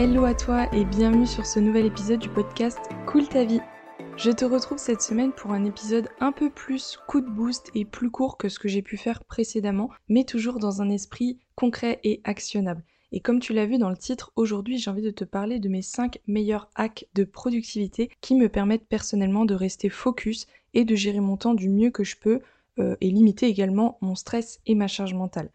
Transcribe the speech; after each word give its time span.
Hello 0.00 0.26
à 0.26 0.32
toi 0.32 0.72
et 0.72 0.84
bienvenue 0.84 1.26
sur 1.26 1.44
ce 1.44 1.58
nouvel 1.58 1.84
épisode 1.84 2.20
du 2.20 2.28
podcast 2.28 2.78
Cool 3.08 3.26
ta 3.26 3.44
vie. 3.44 3.58
Je 4.16 4.30
te 4.30 4.44
retrouve 4.44 4.78
cette 4.78 5.02
semaine 5.02 5.32
pour 5.32 5.50
un 5.50 5.64
épisode 5.64 6.08
un 6.20 6.30
peu 6.30 6.50
plus 6.50 6.96
coup 7.08 7.20
de 7.20 7.28
boost 7.28 7.72
et 7.74 7.84
plus 7.84 8.08
court 8.08 8.36
que 8.36 8.48
ce 8.48 8.60
que 8.60 8.68
j'ai 8.68 8.80
pu 8.80 8.96
faire 8.96 9.24
précédemment, 9.24 9.90
mais 10.08 10.22
toujours 10.22 10.60
dans 10.60 10.82
un 10.82 10.88
esprit 10.88 11.40
concret 11.56 11.98
et 12.04 12.20
actionnable. 12.22 12.84
Et 13.10 13.18
comme 13.18 13.40
tu 13.40 13.52
l'as 13.52 13.66
vu 13.66 13.76
dans 13.76 13.90
le 13.90 13.96
titre, 13.96 14.30
aujourd'hui 14.36 14.78
j'ai 14.78 14.88
envie 14.88 15.02
de 15.02 15.10
te 15.10 15.24
parler 15.24 15.58
de 15.58 15.68
mes 15.68 15.82
5 15.82 16.20
meilleurs 16.28 16.70
hacks 16.76 17.08
de 17.16 17.24
productivité 17.24 18.08
qui 18.20 18.36
me 18.36 18.48
permettent 18.48 18.86
personnellement 18.86 19.46
de 19.46 19.54
rester 19.54 19.88
focus 19.88 20.46
et 20.74 20.84
de 20.84 20.94
gérer 20.94 21.18
mon 21.18 21.36
temps 21.36 21.54
du 21.54 21.68
mieux 21.68 21.90
que 21.90 22.04
je 22.04 22.18
peux 22.18 22.38
euh, 22.78 22.94
et 23.00 23.10
limiter 23.10 23.46
également 23.46 23.98
mon 24.00 24.14
stress 24.14 24.60
et 24.64 24.76
ma 24.76 24.86
charge 24.86 25.14
mentale. 25.14 25.50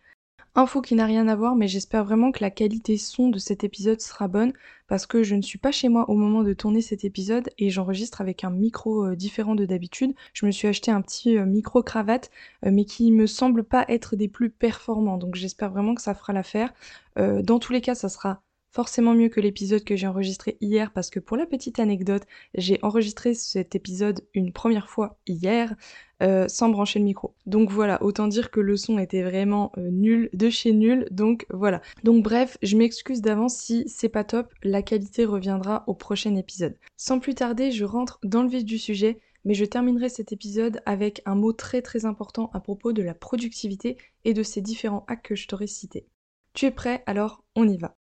Info 0.55 0.81
qui 0.81 0.93
n'a 0.93 1.07
rien 1.07 1.27
à 1.27 1.35
voir, 1.35 1.55
mais 1.55 1.67
j'espère 1.67 2.05
vraiment 2.05 2.31
que 2.31 2.43
la 2.43 2.51
qualité 2.51 2.97
son 2.97 3.29
de 3.29 3.39
cet 3.39 3.63
épisode 3.63 3.99
sera 4.01 4.27
bonne 4.27 4.53
parce 4.87 5.07
que 5.07 5.23
je 5.23 5.33
ne 5.33 5.41
suis 5.41 5.57
pas 5.57 5.71
chez 5.71 5.89
moi 5.89 6.07
au 6.11 6.13
moment 6.13 6.43
de 6.43 6.53
tourner 6.53 6.81
cet 6.81 7.03
épisode 7.03 7.49
et 7.57 7.71
j'enregistre 7.71 8.21
avec 8.21 8.43
un 8.43 8.51
micro 8.51 9.03
euh, 9.03 9.15
différent 9.15 9.55
de 9.55 9.65
d'habitude. 9.65 10.13
Je 10.33 10.45
me 10.45 10.51
suis 10.51 10.67
acheté 10.67 10.91
un 10.91 11.01
petit 11.01 11.39
euh, 11.39 11.45
micro 11.45 11.81
cravate, 11.81 12.29
euh, 12.67 12.69
mais 12.71 12.85
qui 12.85 13.11
me 13.11 13.25
semble 13.25 13.63
pas 13.63 13.83
être 13.87 14.15
des 14.15 14.27
plus 14.27 14.51
performants, 14.51 15.17
donc 15.17 15.33
j'espère 15.33 15.71
vraiment 15.71 15.95
que 15.95 16.03
ça 16.03 16.13
fera 16.13 16.33
l'affaire. 16.33 16.71
dans 17.17 17.59
tous 17.59 17.73
les 17.73 17.81
cas, 17.81 17.95
ça 17.95 18.09
sera 18.09 18.43
forcément 18.73 19.13
mieux 19.13 19.29
que 19.29 19.39
l'épisode 19.39 19.83
que 19.83 19.95
j'ai 19.95 20.07
enregistré 20.07 20.57
hier 20.59 20.91
parce 20.91 21.09
que 21.11 21.19
pour 21.19 21.37
la 21.37 21.45
petite 21.45 21.79
anecdote, 21.79 22.23
j'ai 22.55 22.79
enregistré 22.81 23.35
cet 23.35 23.75
épisode 23.75 24.21
une 24.33 24.51
première 24.51 24.89
fois 24.89 25.19
hier 25.27 25.75
euh, 26.23 26.47
sans 26.47 26.69
brancher 26.69 26.99
le 26.99 27.05
micro. 27.05 27.35
Donc 27.45 27.69
voilà, 27.69 28.01
autant 28.01 28.27
dire 28.27 28.49
que 28.49 28.59
le 28.59 28.75
son 28.75 28.97
était 28.97 29.21
vraiment 29.21 29.71
euh, 29.77 29.89
nul 29.91 30.29
de 30.33 30.49
chez 30.49 30.73
nul. 30.73 31.07
Donc 31.11 31.45
voilà. 31.51 31.81
Donc 32.03 32.23
bref, 32.23 32.57
je 32.63 32.75
m'excuse 32.75 33.21
d'avance 33.21 33.55
si 33.55 33.83
c'est 33.87 34.09
pas 34.09 34.23
top, 34.23 34.51
la 34.63 34.81
qualité 34.81 35.23
reviendra 35.25 35.83
au 35.85 35.93
prochain 35.93 36.35
épisode. 36.35 36.75
Sans 36.97 37.19
plus 37.19 37.35
tarder, 37.35 37.71
je 37.71 37.85
rentre 37.85 38.19
dans 38.23 38.41
le 38.41 38.49
vif 38.49 38.65
du 38.65 38.77
sujet 38.77 39.19
mais 39.45 39.53
je 39.53 39.65
terminerai 39.65 40.07
cet 40.07 40.31
épisode 40.31 40.81
avec 40.85 41.21
un 41.25 41.35
mot 41.35 41.51
très 41.51 41.81
très 41.81 42.05
important 42.05 42.49
à 42.53 42.61
propos 42.61 42.93
de 42.93 43.03
la 43.03 43.13
productivité 43.13 43.97
et 44.23 44.33
de 44.33 44.41
ces 44.41 44.61
différents 44.61 45.03
hacks 45.09 45.23
que 45.23 45.35
je 45.35 45.49
t'aurais 45.49 45.67
cités. 45.67 46.07
Tu 46.53 46.65
es 46.65 46.71
prêt 46.71 47.03
Alors 47.07 47.43
on 47.55 47.67
y 47.67 47.77
va. 47.77 47.97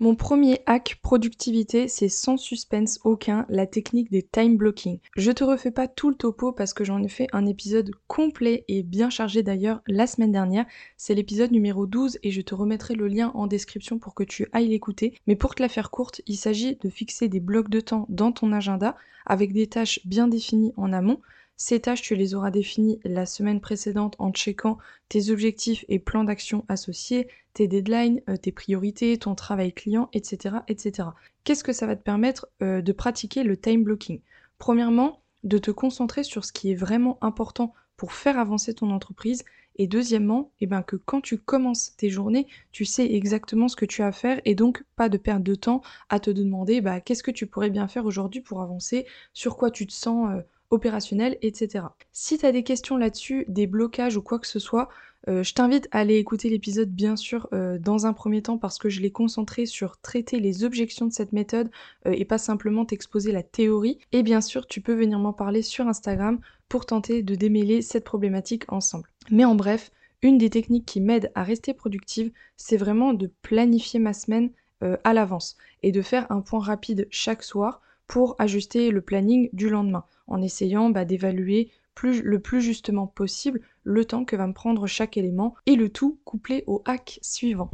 Mon 0.00 0.14
premier 0.14 0.60
hack 0.66 1.00
productivité, 1.02 1.88
c'est 1.88 2.08
sans 2.08 2.36
suspense 2.36 3.00
aucun 3.02 3.44
la 3.48 3.66
technique 3.66 4.12
des 4.12 4.22
time 4.22 4.56
blocking. 4.56 5.00
Je 5.16 5.32
te 5.32 5.42
refais 5.42 5.72
pas 5.72 5.88
tout 5.88 6.08
le 6.08 6.14
topo 6.14 6.52
parce 6.52 6.72
que 6.72 6.84
j'en 6.84 7.02
ai 7.02 7.08
fait 7.08 7.26
un 7.32 7.46
épisode 7.46 7.90
complet 8.06 8.64
et 8.68 8.84
bien 8.84 9.10
chargé 9.10 9.42
d'ailleurs 9.42 9.82
la 9.88 10.06
semaine 10.06 10.30
dernière. 10.30 10.66
C'est 10.96 11.16
l'épisode 11.16 11.50
numéro 11.50 11.86
12 11.86 12.20
et 12.22 12.30
je 12.30 12.40
te 12.42 12.54
remettrai 12.54 12.94
le 12.94 13.08
lien 13.08 13.32
en 13.34 13.48
description 13.48 13.98
pour 13.98 14.14
que 14.14 14.22
tu 14.22 14.46
ailles 14.52 14.68
l'écouter. 14.68 15.14
Mais 15.26 15.34
pour 15.34 15.56
te 15.56 15.62
la 15.62 15.68
faire 15.68 15.90
courte, 15.90 16.22
il 16.28 16.36
s'agit 16.36 16.76
de 16.76 16.88
fixer 16.88 17.26
des 17.26 17.40
blocs 17.40 17.68
de 17.68 17.80
temps 17.80 18.06
dans 18.08 18.30
ton 18.30 18.52
agenda 18.52 18.94
avec 19.26 19.52
des 19.52 19.66
tâches 19.66 19.98
bien 20.04 20.28
définies 20.28 20.74
en 20.76 20.92
amont. 20.92 21.20
Ces 21.60 21.80
tâches, 21.80 22.02
tu 22.02 22.14
les 22.14 22.34
auras 22.34 22.52
définies 22.52 23.00
la 23.04 23.26
semaine 23.26 23.60
précédente 23.60 24.14
en 24.20 24.30
checkant 24.30 24.78
tes 25.08 25.30
objectifs 25.30 25.84
et 25.88 25.98
plans 25.98 26.22
d'action 26.22 26.64
associés, 26.68 27.26
tes 27.52 27.66
deadlines, 27.66 28.22
euh, 28.28 28.36
tes 28.36 28.52
priorités, 28.52 29.18
ton 29.18 29.34
travail 29.34 29.72
client, 29.72 30.08
etc. 30.12 30.58
etc. 30.68 31.08
Qu'est-ce 31.42 31.64
que 31.64 31.72
ça 31.72 31.88
va 31.88 31.96
te 31.96 32.02
permettre 32.02 32.46
euh, 32.62 32.80
de 32.80 32.92
pratiquer 32.92 33.42
le 33.42 33.56
time 33.56 33.82
blocking? 33.82 34.20
Premièrement, 34.58 35.20
de 35.42 35.58
te 35.58 35.72
concentrer 35.72 36.22
sur 36.22 36.44
ce 36.44 36.52
qui 36.52 36.70
est 36.70 36.76
vraiment 36.76 37.18
important 37.22 37.74
pour 37.96 38.12
faire 38.12 38.38
avancer 38.38 38.72
ton 38.72 38.92
entreprise. 38.92 39.44
Et 39.80 39.88
deuxièmement, 39.88 40.52
eh 40.60 40.66
ben 40.66 40.82
que 40.82 40.94
quand 40.94 41.20
tu 41.20 41.38
commences 41.38 41.96
tes 41.96 42.08
journées, 42.08 42.46
tu 42.70 42.84
sais 42.84 43.12
exactement 43.12 43.66
ce 43.66 43.74
que 43.74 43.84
tu 43.84 44.02
as 44.02 44.06
à 44.06 44.12
faire 44.12 44.40
et 44.44 44.54
donc 44.54 44.84
pas 44.94 45.08
de 45.08 45.18
perdre 45.18 45.44
de 45.44 45.56
temps 45.56 45.82
à 46.08 46.20
te 46.20 46.30
demander 46.30 46.80
bah, 46.80 47.00
qu'est-ce 47.00 47.24
que 47.24 47.32
tu 47.32 47.48
pourrais 47.48 47.70
bien 47.70 47.88
faire 47.88 48.06
aujourd'hui 48.06 48.40
pour 48.40 48.62
avancer, 48.62 49.06
sur 49.34 49.56
quoi 49.56 49.72
tu 49.72 49.86
te 49.88 49.92
sens 49.92 50.30
euh, 50.30 50.42
opérationnel, 50.70 51.38
etc. 51.42 51.86
Si 52.12 52.38
tu 52.38 52.46
as 52.46 52.52
des 52.52 52.62
questions 52.62 52.96
là-dessus, 52.96 53.44
des 53.48 53.66
blocages 53.66 54.16
ou 54.16 54.22
quoi 54.22 54.38
que 54.38 54.46
ce 54.46 54.58
soit, 54.58 54.88
euh, 55.28 55.42
je 55.42 55.52
t'invite 55.52 55.88
à 55.90 55.98
aller 55.98 56.16
écouter 56.16 56.48
l'épisode 56.48 56.90
bien 56.90 57.16
sûr 57.16 57.48
euh, 57.52 57.78
dans 57.78 58.06
un 58.06 58.12
premier 58.12 58.40
temps 58.40 58.56
parce 58.56 58.78
que 58.78 58.88
je 58.88 59.00
l'ai 59.00 59.10
concentré 59.10 59.66
sur 59.66 59.98
traiter 59.98 60.38
les 60.38 60.64
objections 60.64 61.06
de 61.06 61.12
cette 61.12 61.32
méthode 61.32 61.70
euh, 62.06 62.12
et 62.12 62.24
pas 62.24 62.38
simplement 62.38 62.84
t'exposer 62.84 63.32
la 63.32 63.42
théorie. 63.42 63.98
Et 64.12 64.22
bien 64.22 64.40
sûr, 64.40 64.66
tu 64.66 64.80
peux 64.80 64.94
venir 64.94 65.18
m'en 65.18 65.32
parler 65.32 65.62
sur 65.62 65.88
Instagram 65.88 66.38
pour 66.68 66.86
tenter 66.86 67.22
de 67.22 67.34
démêler 67.34 67.82
cette 67.82 68.04
problématique 68.04 68.70
ensemble. 68.72 69.08
Mais 69.30 69.44
en 69.44 69.54
bref, 69.54 69.90
une 70.22 70.38
des 70.38 70.50
techniques 70.50 70.86
qui 70.86 71.00
m'aide 71.00 71.30
à 71.34 71.42
rester 71.42 71.74
productive, 71.74 72.30
c'est 72.56 72.76
vraiment 72.76 73.12
de 73.12 73.30
planifier 73.42 74.00
ma 74.00 74.12
semaine 74.12 74.50
à 75.02 75.12
l'avance 75.12 75.56
et 75.82 75.90
de 75.90 76.02
faire 76.02 76.30
un 76.30 76.40
point 76.40 76.60
rapide 76.60 77.08
chaque 77.10 77.42
soir 77.42 77.80
pour 78.08 78.34
ajuster 78.38 78.90
le 78.90 79.00
planning 79.00 79.48
du 79.52 79.68
lendemain 79.68 80.04
en 80.26 80.42
essayant 80.42 80.90
bah, 80.90 81.04
d'évaluer 81.04 81.70
le 82.06 82.38
plus 82.40 82.60
justement 82.60 83.06
possible 83.06 83.60
le 83.84 84.04
temps 84.04 84.24
que 84.24 84.36
va 84.36 84.46
me 84.46 84.52
prendre 84.52 84.86
chaque 84.86 85.16
élément 85.16 85.54
et 85.66 85.76
le 85.76 85.88
tout 85.88 86.18
couplé 86.24 86.64
au 86.66 86.82
hack 86.84 87.18
suivant. 87.22 87.70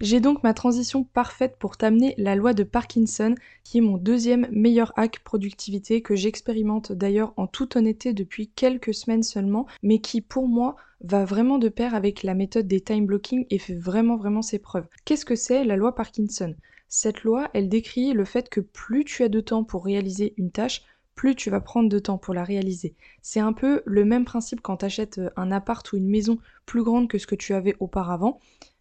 J'ai 0.00 0.20
donc 0.20 0.42
ma 0.42 0.52
transition 0.52 1.04
parfaite 1.04 1.56
pour 1.58 1.78
t'amener 1.78 2.14
la 2.18 2.36
loi 2.36 2.52
de 2.52 2.64
Parkinson, 2.64 3.34
qui 3.64 3.78
est 3.78 3.82
mon 3.82 3.96
deuxième 3.96 4.46
meilleur 4.50 4.92
hack 4.96 5.20
productivité 5.24 6.02
que 6.02 6.14
j'expérimente 6.14 6.92
d'ailleurs 6.92 7.32
en 7.38 7.46
toute 7.46 7.76
honnêteté 7.76 8.12
depuis 8.12 8.48
quelques 8.48 8.92
semaines 8.92 9.22
seulement, 9.22 9.66
mais 9.82 10.00
qui 10.00 10.20
pour 10.20 10.48
moi 10.48 10.76
va 11.00 11.24
vraiment 11.24 11.56
de 11.56 11.70
pair 11.70 11.94
avec 11.94 12.24
la 12.24 12.34
méthode 12.34 12.68
des 12.68 12.82
time 12.82 13.06
blocking 13.06 13.46
et 13.48 13.58
fait 13.58 13.74
vraiment 13.74 14.16
vraiment 14.16 14.42
ses 14.42 14.58
preuves. 14.58 14.88
Qu'est-ce 15.06 15.24
que 15.24 15.36
c'est 15.36 15.64
la 15.64 15.76
loi 15.76 15.94
Parkinson? 15.94 16.54
Cette 16.88 17.22
loi, 17.22 17.50
elle 17.54 17.68
décrit 17.68 18.12
le 18.12 18.24
fait 18.24 18.48
que 18.48 18.60
plus 18.60 19.04
tu 19.04 19.22
as 19.22 19.28
de 19.28 19.40
temps 19.40 19.64
pour 19.64 19.84
réaliser 19.84 20.34
une 20.36 20.50
tâche, 20.50 20.82
plus 21.14 21.34
tu 21.34 21.50
vas 21.50 21.60
prendre 21.60 21.88
de 21.88 21.98
temps 21.98 22.18
pour 22.18 22.34
la 22.34 22.44
réaliser. 22.44 22.94
C'est 23.22 23.40
un 23.40 23.52
peu 23.52 23.82
le 23.86 24.04
même 24.04 24.24
principe 24.24 24.60
quand 24.60 24.78
tu 24.78 24.84
achètes 24.84 25.18
euh, 25.18 25.30
un 25.36 25.50
appart 25.50 25.90
ou 25.92 25.96
une 25.96 26.08
maison 26.08 26.38
plus 26.66 26.82
grande 26.82 27.08
que 27.08 27.18
ce 27.18 27.26
que 27.26 27.34
tu 27.34 27.54
avais 27.54 27.74
auparavant. 27.80 28.38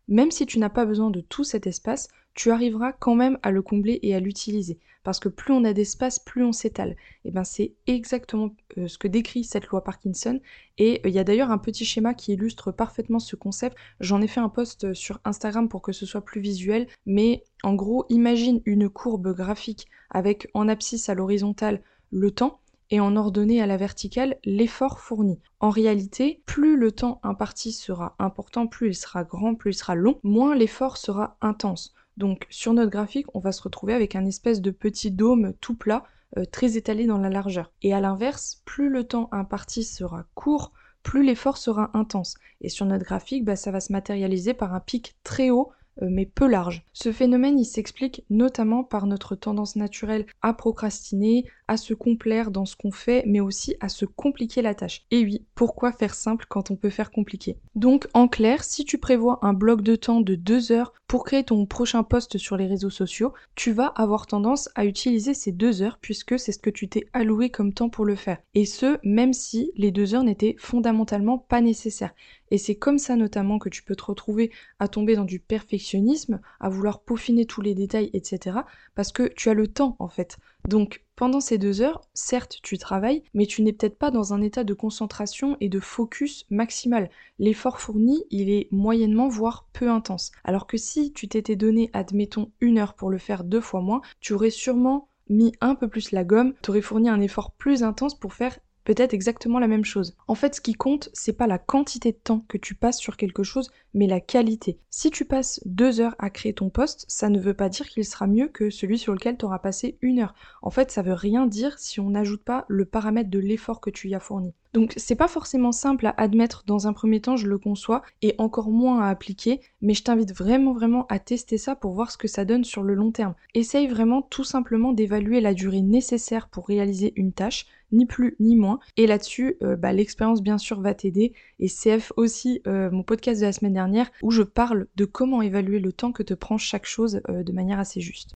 Même 0.08 0.32
si 0.32 0.46
tu 0.46 0.60
n'as 0.60 0.70
pas 0.70 0.86
besoin 0.86 1.10
de 1.10 1.22
tout 1.22 1.44
cet 1.44 1.68
espace, 1.68 2.08
tu 2.36 2.52
arriveras 2.52 2.92
quand 2.92 3.16
même 3.16 3.40
à 3.44 3.52
le 3.52 3.62
combler 3.62 4.00
et 4.04 4.14
à 4.14 4.20
l'utiliser. 4.20 4.80
Parce 5.04 5.20
que 5.20 5.30
plus 5.30 5.54
on 5.54 5.64
a 5.64 5.74
d'espace, 5.74 6.20
plus 6.20 6.44
on 6.44 6.52
s'étale. 6.52 6.92
Et 6.92 7.30
eh 7.30 7.32
bien 7.32 7.44
c'est 7.44 7.74
exactement 7.88 8.56
euh, 8.78 8.88
ce 8.88 8.98
que 8.98 9.08
décrit 9.08 9.44
cette 9.44 9.68
loi 9.68 9.84
Parkinson. 9.84 10.40
Et 10.78 11.02
euh, 11.06 11.10
il 11.10 11.16
y 11.16 11.20
a 11.20 11.24
d'ailleurs 11.24 11.52
un 11.52 11.58
petit 11.58 11.86
schéma 11.86 12.14
qui 12.14 12.34
illustre 12.34 12.72
parfaitement 12.72 13.20
ce 13.20 13.36
concept. 13.36 13.78
J'en 14.00 14.22
ai 14.22 14.28
fait 14.28 14.42
un 14.42 14.50
post 14.50 14.94
sur 14.94 15.20
Instagram 15.24 15.70
pour 15.70 15.82
que 15.82 15.92
ce 15.92 16.06
soit 16.06 16.26
plus 16.26 16.42
visuel. 16.42 16.88
Mais 17.06 17.44
en 17.64 17.74
gros, 17.74 18.06
imagine 18.10 18.62
une 18.66 18.90
courbe 18.90 19.34
graphique 19.34 19.88
avec 20.10 20.50
en 20.54 20.68
abscisse 20.68 21.08
à 21.08 21.16
l'horizontale 21.16 21.82
le 22.12 22.32
temps 22.32 22.60
et 22.92 23.00
en 23.00 23.16
ordonnée 23.16 23.62
à 23.62 23.68
la 23.68 23.78
verticale 23.78 24.38
l'effort 24.44 25.00
fourni. 25.00 25.40
En 25.60 25.70
réalité, 25.70 26.42
plus 26.46 26.78
le 26.78 26.92
temps 26.92 27.20
imparti 27.24 27.72
sera 27.72 28.16
important, 28.20 28.68
plus 28.68 28.90
il 28.90 28.96
sera 28.96 29.24
grand, 29.24 29.56
plus 29.56 29.72
il 29.72 29.76
sera 29.76 29.96
long, 29.96 30.20
moins 30.24 30.56
l'effort 30.56 30.98
sera 30.98 31.38
intense. 31.42 31.94
Donc 32.18 32.46
sur 32.50 32.74
notre 32.74 32.92
graphique, 32.92 33.28
on 33.34 33.40
va 33.40 33.52
se 33.52 33.62
retrouver 33.62 33.94
avec 33.94 34.16
un 34.16 34.26
espèce 34.26 34.62
de 34.62 34.72
petit 34.72 35.12
dôme 35.12 35.54
tout 35.60 35.76
plat, 35.76 36.04
euh, 36.38 36.46
très 36.46 36.78
étalé 36.78 37.06
dans 37.06 37.18
la 37.18 37.30
largeur. 37.30 37.72
Et 37.82 37.94
à 37.94 38.02
l'inverse, 38.02 38.62
plus 38.66 38.90
le 38.90 39.04
temps 39.04 39.30
imparti 39.32 39.84
sera 39.84 40.26
court, 40.34 40.72
plus 41.04 41.24
l'effort 41.24 41.58
sera 41.58 41.92
intense. 41.94 42.36
Et 42.62 42.70
sur 42.70 42.86
notre 42.86 43.06
graphique, 43.06 43.46
bah, 43.46 43.56
ça 43.56 43.72
va 43.72 43.80
se 43.80 43.92
matérialiser 43.92 44.54
par 44.54 44.74
un 44.74 44.80
pic 44.80 45.16
très 45.24 45.50
haut 45.50 45.72
mais 46.02 46.26
peu 46.26 46.48
large. 46.48 46.84
Ce 46.94 47.12
phénomène, 47.12 47.60
il 47.60 47.66
s'explique 47.66 48.24
notamment 48.30 48.84
par 48.84 49.08
notre 49.08 49.36
tendance 49.36 49.76
naturelle 49.76 50.26
à 50.42 50.54
procrastiner, 50.54 51.46
à 51.68 51.78
se 51.78 51.94
complaire 51.94 52.52
dans 52.52 52.66
ce 52.66 52.76
qu'on 52.76 52.92
fait, 52.92 53.24
mais 53.26 53.40
aussi 53.40 53.76
à 53.80 53.90
se 53.90 54.06
compliquer 54.06 54.62
la 54.62 54.76
tâche. 54.76 55.06
Et 55.12 55.24
oui, 55.24 55.46
pourquoi 55.56 55.92
faire 55.92 56.14
simple 56.14 56.46
quand 56.48 56.72
on 56.72 56.76
peut 56.76 56.90
faire 56.90 57.12
compliqué? 57.12 57.58
Donc, 57.76 58.08
en 58.14 58.28
clair, 58.28 58.64
si 58.64 58.86
tu 58.86 58.98
prévois 58.98 59.40
un 59.42 59.54
bloc 59.54 59.82
de 59.82 59.96
temps 59.96 60.22
de 60.22 60.36
deux 60.36 60.72
heures 60.72 60.94
pour 61.08 61.24
créer 61.24 61.44
ton 61.44 61.66
prochain 61.66 62.04
post 62.04 62.38
sur 62.38 62.58
les 62.58 62.68
réseaux 62.68 62.90
sociaux, 62.90 63.34
tu 63.56 63.72
vas 63.72 63.88
avoir 63.88 64.28
tendance 64.28 64.70
à 64.76 64.86
utiliser 64.86 65.34
ces 65.34 65.52
deux 65.52 65.82
heures 65.82 65.98
puisque 66.02 66.40
c'est 66.40 66.52
ce 66.52 66.60
que 66.60 66.70
tu 66.70 66.88
t'es 66.88 67.08
alloué 67.14 67.50
comme 67.50 67.74
temps 67.74 67.90
pour 67.90 68.06
le 68.06 68.16
faire. 68.16 68.38
Et 68.54 68.66
ce, 68.66 68.98
même 69.04 69.34
si 69.34 69.72
les 69.76 69.92
deux 69.92 70.16
heures 70.16 70.24
n'étaient 70.24 70.56
fondamentalement 70.58 71.38
pas 71.38 71.62
nécessaires. 71.62 72.14
Et 72.52 72.58
c'est 72.58 72.76
comme 72.76 72.98
ça 72.98 73.16
notamment 73.16 73.60
que 73.60 73.70
tu 73.70 73.84
peux 73.84 73.96
te 73.96 74.04
retrouver 74.04 74.52
à 74.80 74.88
tomber 74.88 75.16
dans 75.16 75.26
du 75.26 75.40
perfectionnisme, 75.40 76.40
à 76.60 76.70
vouloir 76.70 77.02
peaufiner 77.02 77.46
tous 77.46 77.62
les 77.62 77.76
détails, 77.76 78.10
etc. 78.14 78.60
Parce 78.96 79.12
que 79.12 79.28
tu 79.36 79.50
as 79.50 79.54
le 79.54 79.68
temps 79.68 79.96
en 80.00 80.08
fait. 80.08 80.38
Donc 80.68 81.04
pendant 81.16 81.40
ces 81.40 81.58
deux 81.58 81.82
heures, 81.82 82.02
certes 82.14 82.60
tu 82.62 82.78
travailles, 82.78 83.24
mais 83.34 83.46
tu 83.46 83.62
n'es 83.62 83.74
peut-être 83.74 83.98
pas 83.98 84.12
dans 84.12 84.34
un 84.34 84.42
état 84.42 84.64
de 84.64 84.74
concentration 84.74 85.58
et 85.62 85.70
de 85.70 85.80
focus 85.80 86.46
maximal. 86.50 87.10
L'effort 87.40 87.80
fourni, 87.80 88.24
il 88.32 88.50
est 88.50 88.68
moyennement, 88.72 89.30
voire 89.30 89.68
peu 89.74 89.90
intense. 89.90 90.32
Alors 90.44 90.68
que 90.68 90.78
si 90.78 91.14
tu 91.14 91.28
t'étais 91.28 91.56
donné, 91.56 91.90
admettons, 91.94 92.52
une 92.60 92.80
heure 92.80 92.96
pour 92.96 93.10
le 93.10 93.18
faire 93.18 93.44
deux 93.44 93.62
fois 93.62 93.82
moins, 93.82 94.02
tu 94.20 94.34
aurais 94.34 94.50
sûrement 94.50 95.08
mis 95.30 95.54
un 95.62 95.76
peu 95.76 95.88
plus 95.88 96.12
la 96.12 96.24
gomme, 96.24 96.54
tu 96.62 96.72
aurais 96.72 96.82
fourni 96.82 97.10
un 97.10 97.22
effort 97.22 97.52
plus 97.52 97.84
intense 97.84 98.18
pour 98.18 98.34
faire 98.34 98.60
peut-être 98.86 99.14
exactement 99.14 99.60
la 99.60 99.68
même 99.68 99.84
chose. 99.84 100.16
En 100.28 100.36
fait, 100.36 100.56
ce 100.56 100.62
qui 100.62 100.74
compte, 100.74 101.10
c'est 101.12 101.34
pas 101.34 101.48
la 101.48 101.58
quantité 101.58 102.14
de 102.14 102.18
temps 102.18 102.46
que 102.48 102.58
tu 102.58 102.76
passes 102.76 103.00
sur 103.00 103.18
quelque 103.18 103.44
chose, 103.44 103.70
mais 103.94 104.08
la 104.08 104.22
qualité. 104.22 104.80
Si 104.90 105.12
tu 105.12 105.26
passes 105.26 105.60
deux 105.66 106.00
heures 106.00 106.16
à 106.20 106.30
créer 106.30 106.54
ton 106.54 106.70
poste, 106.70 107.06
ça 107.10 107.30
ne 107.30 107.40
veut 107.40 107.54
pas 107.54 107.68
dire 107.68 107.90
qu'il 107.90 108.06
sera 108.06 108.28
mieux 108.28 108.48
que 108.48 108.70
celui 108.70 108.98
sur 108.98 109.14
lequel 109.14 109.38
tu 109.38 109.46
auras 109.46 109.60
passé 109.60 109.98
une 110.02 110.20
heure. 110.20 110.36
En 110.62 110.70
fait, 110.70 110.92
ça 110.92 111.02
veut 111.02 111.14
rien 111.14 111.48
dire 111.48 111.78
si 111.80 112.00
on 112.00 112.12
n'ajoute 112.12 112.44
pas 112.44 112.66
le 112.70 112.86
paramètre 112.86 113.30
de 113.30 113.40
l'effort 113.40 113.82
que 113.82 113.90
tu 113.90 114.08
y 114.08 114.16
as 114.16 114.20
fourni. 114.20 114.54
Donc 114.76 114.92
c'est 114.98 115.16
pas 115.16 115.30
forcément 115.30 115.72
simple 115.72 116.06
à 116.06 116.14
admettre 116.18 116.66
dans 116.68 116.86
un 116.86 116.92
premier 116.92 117.22
temps, 117.22 117.38
je 117.38 117.48
le 117.48 117.58
conçois, 117.58 118.02
et 118.22 118.36
encore 118.40 118.72
moins 118.72 119.00
à 119.00 119.08
appliquer, 119.08 119.62
mais 119.82 119.94
je 119.94 120.04
t'invite 120.04 120.36
vraiment 120.36 120.74
vraiment 120.74 121.08
à 121.08 121.18
tester 121.18 121.58
ça 121.58 121.78
pour 121.78 121.94
voir 121.94 122.12
ce 122.12 122.18
que 122.18 122.28
ça 122.28 122.44
donne 122.44 122.66
sur 122.66 122.84
le 122.84 122.94
long 122.94 123.14
terme. 123.14 123.36
Essaye 123.54 123.88
vraiment 123.88 124.22
tout 124.22 124.44
simplement 124.44 124.92
d'évaluer 124.92 125.40
la 125.40 125.54
durée 125.54 125.82
nécessaire 125.82 126.50
pour 126.50 126.68
réaliser 126.68 127.14
une 127.16 127.32
tâche, 127.32 127.68
ni 127.94 128.06
plus 128.06 128.36
ni 128.42 128.58
moins. 128.58 128.82
Et 128.98 129.08
là-dessus, 129.08 129.56
euh, 129.64 129.78
bah, 129.78 129.94
l'expérience 129.94 130.44
bien 130.44 130.58
sûr 130.58 130.82
va 130.82 130.94
t'aider. 130.94 131.32
Et 131.60 131.70
CF 131.70 132.12
aussi, 132.18 132.62
euh, 132.68 132.92
mon 132.92 133.04
podcast 133.04 133.40
de 133.40 133.46
la 133.46 133.54
semaine 133.54 133.76
dernière, 133.76 134.12
où 134.24 134.30
je 134.30 134.44
parle 134.44 134.88
de 134.98 135.06
comment 135.06 135.42
évaluer 135.42 135.80
le 135.80 135.94
temps 135.94 136.12
que 136.12 136.22
te 136.24 136.34
prend 136.34 136.58
chaque 136.58 136.86
chose 136.86 137.22
euh, 137.30 137.44
de 137.44 137.54
manière 137.54 137.80
assez 137.80 138.02
juste. 138.02 138.35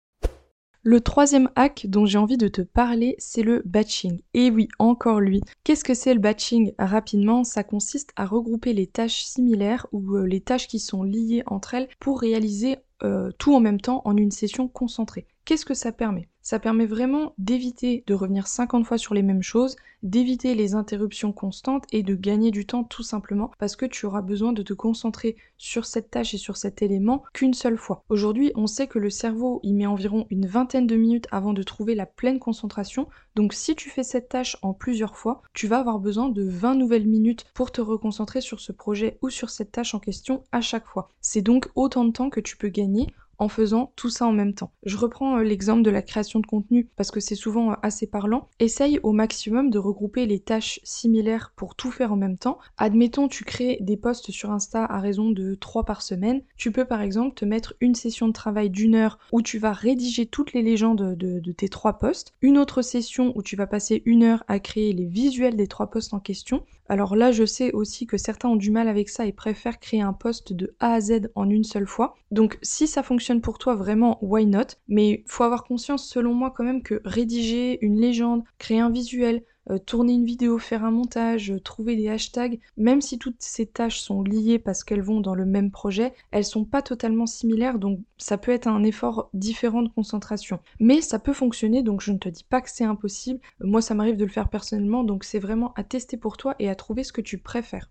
Le 0.90 1.02
troisième 1.02 1.50
hack 1.58 1.88
dont 1.90 2.06
j'ai 2.06 2.18
envie 2.18 2.38
de 2.38 2.48
te 2.48 2.62
parler, 2.62 3.18
c'est 3.20 3.44
le 3.44 3.62
batching. 3.66 4.22
Et 4.34 4.50
oui, 4.50 4.70
encore 4.80 5.20
lui. 5.20 5.42
Qu'est-ce 5.66 5.84
que 5.84 5.94
c'est 5.94 6.14
le 6.14 6.22
batching? 6.22 6.72
Rapidement, 6.80 7.44
ça 7.44 7.66
consiste 7.66 8.12
à 8.16 8.26
regrouper 8.26 8.72
les 8.72 8.88
tâches 8.88 9.26
similaires 9.26 9.86
ou 9.92 10.16
les 10.20 10.40
tâches 10.40 10.70
qui 10.70 10.80
sont 10.80 11.04
liées 11.04 11.44
entre 11.46 11.74
elles 11.74 11.90
pour 12.00 12.22
réaliser 12.22 12.78
tout 13.38 13.54
en 13.54 13.60
même 13.60 13.82
temps 13.82 14.02
en 14.06 14.16
une 14.16 14.32
session 14.32 14.70
concentrée. 14.70 15.28
Qu'est-ce 15.44 15.66
que 15.66 15.74
ça 15.74 15.92
permet? 15.92 16.30
Ça 16.48 16.60
permet 16.60 16.86
vraiment 16.86 17.34
d'éviter 17.38 18.06
de 18.08 18.14
revenir 18.14 18.48
50 18.48 18.86
fois 18.86 18.98
sur 18.98 19.14
les 19.14 19.22
mêmes 19.22 19.44
choses, 19.44 19.76
d'éviter 20.02 20.56
les 20.56 20.76
interruptions 20.76 21.34
constantes 21.34 21.84
et 21.92 22.04
de 22.04 22.16
gagner 22.16 22.52
du 22.52 22.66
temps 22.66 22.86
tout 22.86 23.04
simplement 23.04 23.52
parce 23.60 23.76
que 23.76 23.86
tu 23.86 24.06
auras 24.06 24.22
besoin 24.22 24.54
de 24.54 24.62
te 24.62 24.72
concentrer 24.72 25.36
sur 25.58 25.84
cette 25.84 26.10
tâche 26.10 26.34
et 26.34 26.38
sur 26.38 26.56
cet 26.56 26.82
élément 26.82 27.26
qu'une 27.34 27.54
seule 27.54 27.78
fois. 27.78 28.06
Aujourd'hui, 28.08 28.54
on 28.56 28.66
sait 28.66 28.88
que 28.88 28.98
le 28.98 29.10
cerveau, 29.10 29.60
il 29.62 29.76
met 29.76 29.88
environ 29.88 30.26
une 30.30 30.48
vingtaine 30.48 30.88
de 30.88 30.96
minutes 30.96 31.28
avant 31.32 31.52
de 31.52 31.64
trouver 31.64 31.96
la 31.96 32.06
pleine 32.06 32.40
concentration. 32.40 33.10
Donc 33.36 33.52
si 33.52 33.76
tu 33.76 33.90
fais 33.90 34.04
cette 34.04 34.30
tâche 34.30 34.56
en 34.62 34.74
plusieurs 34.74 35.18
fois, 35.18 35.42
tu 35.54 35.68
vas 35.68 35.80
avoir 35.80 36.00
besoin 36.00 36.30
de 36.30 36.44
20 36.44 36.76
nouvelles 36.76 37.10
minutes 37.10 37.44
pour 37.56 37.74
te 37.74 37.82
reconcentrer 37.82 38.40
sur 38.40 38.62
ce 38.62 38.72
projet 38.72 39.18
ou 39.22 39.30
sur 39.30 39.50
cette 39.50 39.74
tâche 39.74 39.94
en 39.94 40.00
question 40.00 40.46
à 40.54 40.62
chaque 40.62 40.88
fois. 40.88 41.12
C'est 41.20 41.42
donc 41.42 41.68
autant 41.76 42.06
de 42.06 42.14
temps 42.14 42.30
que 42.30 42.40
tu 42.40 42.56
peux 42.56 42.70
gagner 42.70 43.08
en 43.40 43.50
faisant 43.50 43.94
tout 43.96 44.10
ça 44.10 44.26
en 44.26 44.32
même 44.32 44.54
temps. 44.54 44.72
Je 44.84 44.98
reprends 44.98 45.38
euh, 45.38 45.44
l'exemple 45.44 45.84
de 45.84 45.90
la 45.90 46.02
création 46.02 46.40
de 46.40 46.46
contenu 46.46 46.90
parce 46.96 47.12
que 47.12 47.20
c'est 47.20 47.36
souvent 47.36 47.72
euh, 47.72 47.76
assez 47.84 48.08
parlant. 48.08 48.50
Essaye 48.60 49.00
au 49.04 49.12
maximum 49.12 49.70
de 49.70 49.80
regrouper 49.80 50.26
les 50.26 50.40
tâches 50.40 50.80
similaires 50.84 51.54
pour 51.56 51.76
tout 51.76 51.92
faire 51.92 52.14
en 52.14 52.18
même 52.18 52.38
temps. 52.38 52.58
Admettons 52.78 53.28
tu 53.28 53.44
crées 53.44 53.78
des 53.82 53.98
posts 53.98 54.32
sur 54.32 54.52
Insta 54.52 54.86
à 54.86 55.00
raison 55.00 55.32
de 55.32 55.56
3 55.56 55.86
par 55.86 56.02
semaine. 56.02 56.42
Tu 56.58 56.72
peux 56.72 56.86
par 56.86 57.02
exemple 57.02 57.36
te 57.36 57.46
mettre 57.46 57.76
une 57.82 57.96
session 57.96 58.28
de 58.28 58.34
travail 58.34 58.70
d'une 58.70 58.96
heure 58.96 59.20
où 59.32 59.42
tu 59.42 59.60
vas 59.60 59.74
rédiger 59.74 60.26
toutes 60.26 60.54
les 60.54 60.62
légendes 60.62 61.16
de, 61.16 61.40
de 61.40 61.52
tes 61.52 61.70
trois 61.70 62.00
posts, 62.00 62.34
une 62.42 62.58
autre 62.58 62.82
session 62.82 63.34
où 63.36 63.42
tu 63.42 63.56
vas 63.56 63.68
passer 63.68 64.02
une 64.06 64.24
heure 64.24 64.44
à 64.48 64.60
créer 64.60 64.94
les 64.94 65.06
visuels 65.06 65.56
des 65.56 65.68
trois 65.68 65.90
posts 65.90 66.14
en 66.14 66.20
question, 66.20 66.64
alors 66.90 67.16
là, 67.16 67.32
je 67.32 67.46
sais 67.46 67.72
aussi 67.74 68.08
que 68.08 68.18
certains 68.18 68.50
ont 68.50 68.56
du 68.56 68.72
mal 68.72 68.88
avec 68.88 69.10
ça 69.10 69.26
et 69.26 69.34
préfèrent 69.34 69.80
créer 69.80 70.02
un 70.02 70.14
poste 70.14 70.54
de 70.54 70.76
A 70.80 70.94
à 70.94 71.02
Z 71.02 71.30
en 71.36 71.50
une 71.50 71.64
seule 71.64 71.88
fois. 71.88 72.16
Donc 72.32 72.58
si 72.62 72.88
ça 72.88 73.04
fonctionne 73.04 73.27
pour 73.36 73.58
toi, 73.58 73.76
vraiment, 73.76 74.18
why 74.22 74.46
not? 74.46 74.76
Mais 74.88 75.24
faut 75.28 75.44
avoir 75.44 75.64
conscience, 75.64 76.08
selon 76.08 76.34
moi, 76.34 76.52
quand 76.52 76.64
même, 76.64 76.84
que 76.84 77.02
rédiger 77.06 77.78
une 77.86 78.00
légende, 78.00 78.44
créer 78.58 78.80
un 78.80 78.90
visuel, 78.90 79.44
euh, 79.70 79.78
tourner 79.80 80.14
une 80.14 80.26
vidéo, 80.26 80.60
faire 80.60 80.86
un 80.86 80.92
montage, 80.92 81.52
euh, 81.52 81.60
trouver 81.60 81.96
des 81.98 82.08
hashtags, 82.08 82.60
même 82.78 83.02
si 83.02 83.20
toutes 83.20 83.42
ces 83.42 83.66
tâches 83.66 84.00
sont 84.00 84.24
liées 84.24 84.60
parce 84.60 84.84
qu'elles 84.84 85.02
vont 85.02 85.20
dans 85.20 85.36
le 85.36 85.46
même 85.46 85.72
projet, 85.72 86.14
elles 86.32 86.46
sont 86.46 86.64
pas 86.64 86.82
totalement 86.82 87.26
similaires, 87.26 87.78
donc 87.78 88.00
ça 88.18 88.38
peut 88.38 88.52
être 88.52 88.68
un 88.68 88.84
effort 88.84 89.30
différent 89.34 89.82
de 89.82 89.90
concentration. 89.90 90.60
Mais 90.80 91.02
ça 91.02 91.20
peut 91.20 91.34
fonctionner, 91.34 91.84
donc 91.84 92.02
je 92.02 92.14
ne 92.14 92.18
te 92.18 92.30
dis 92.30 92.46
pas 92.46 92.62
que 92.62 92.70
c'est 92.72 92.86
impossible. 92.86 93.42
Moi, 93.60 93.82
ça 93.82 93.94
m'arrive 93.94 94.18
de 94.18 94.26
le 94.26 94.32
faire 94.32 94.50
personnellement, 94.50 95.04
donc 95.04 95.24
c'est 95.26 95.40
vraiment 95.40 95.74
à 95.76 95.84
tester 95.84 96.18
pour 96.18 96.38
toi 96.38 96.56
et 96.60 96.70
à 96.70 96.76
trouver 96.76 97.04
ce 97.04 97.12
que 97.12 97.22
tu 97.22 97.38
préfères. 97.38 97.90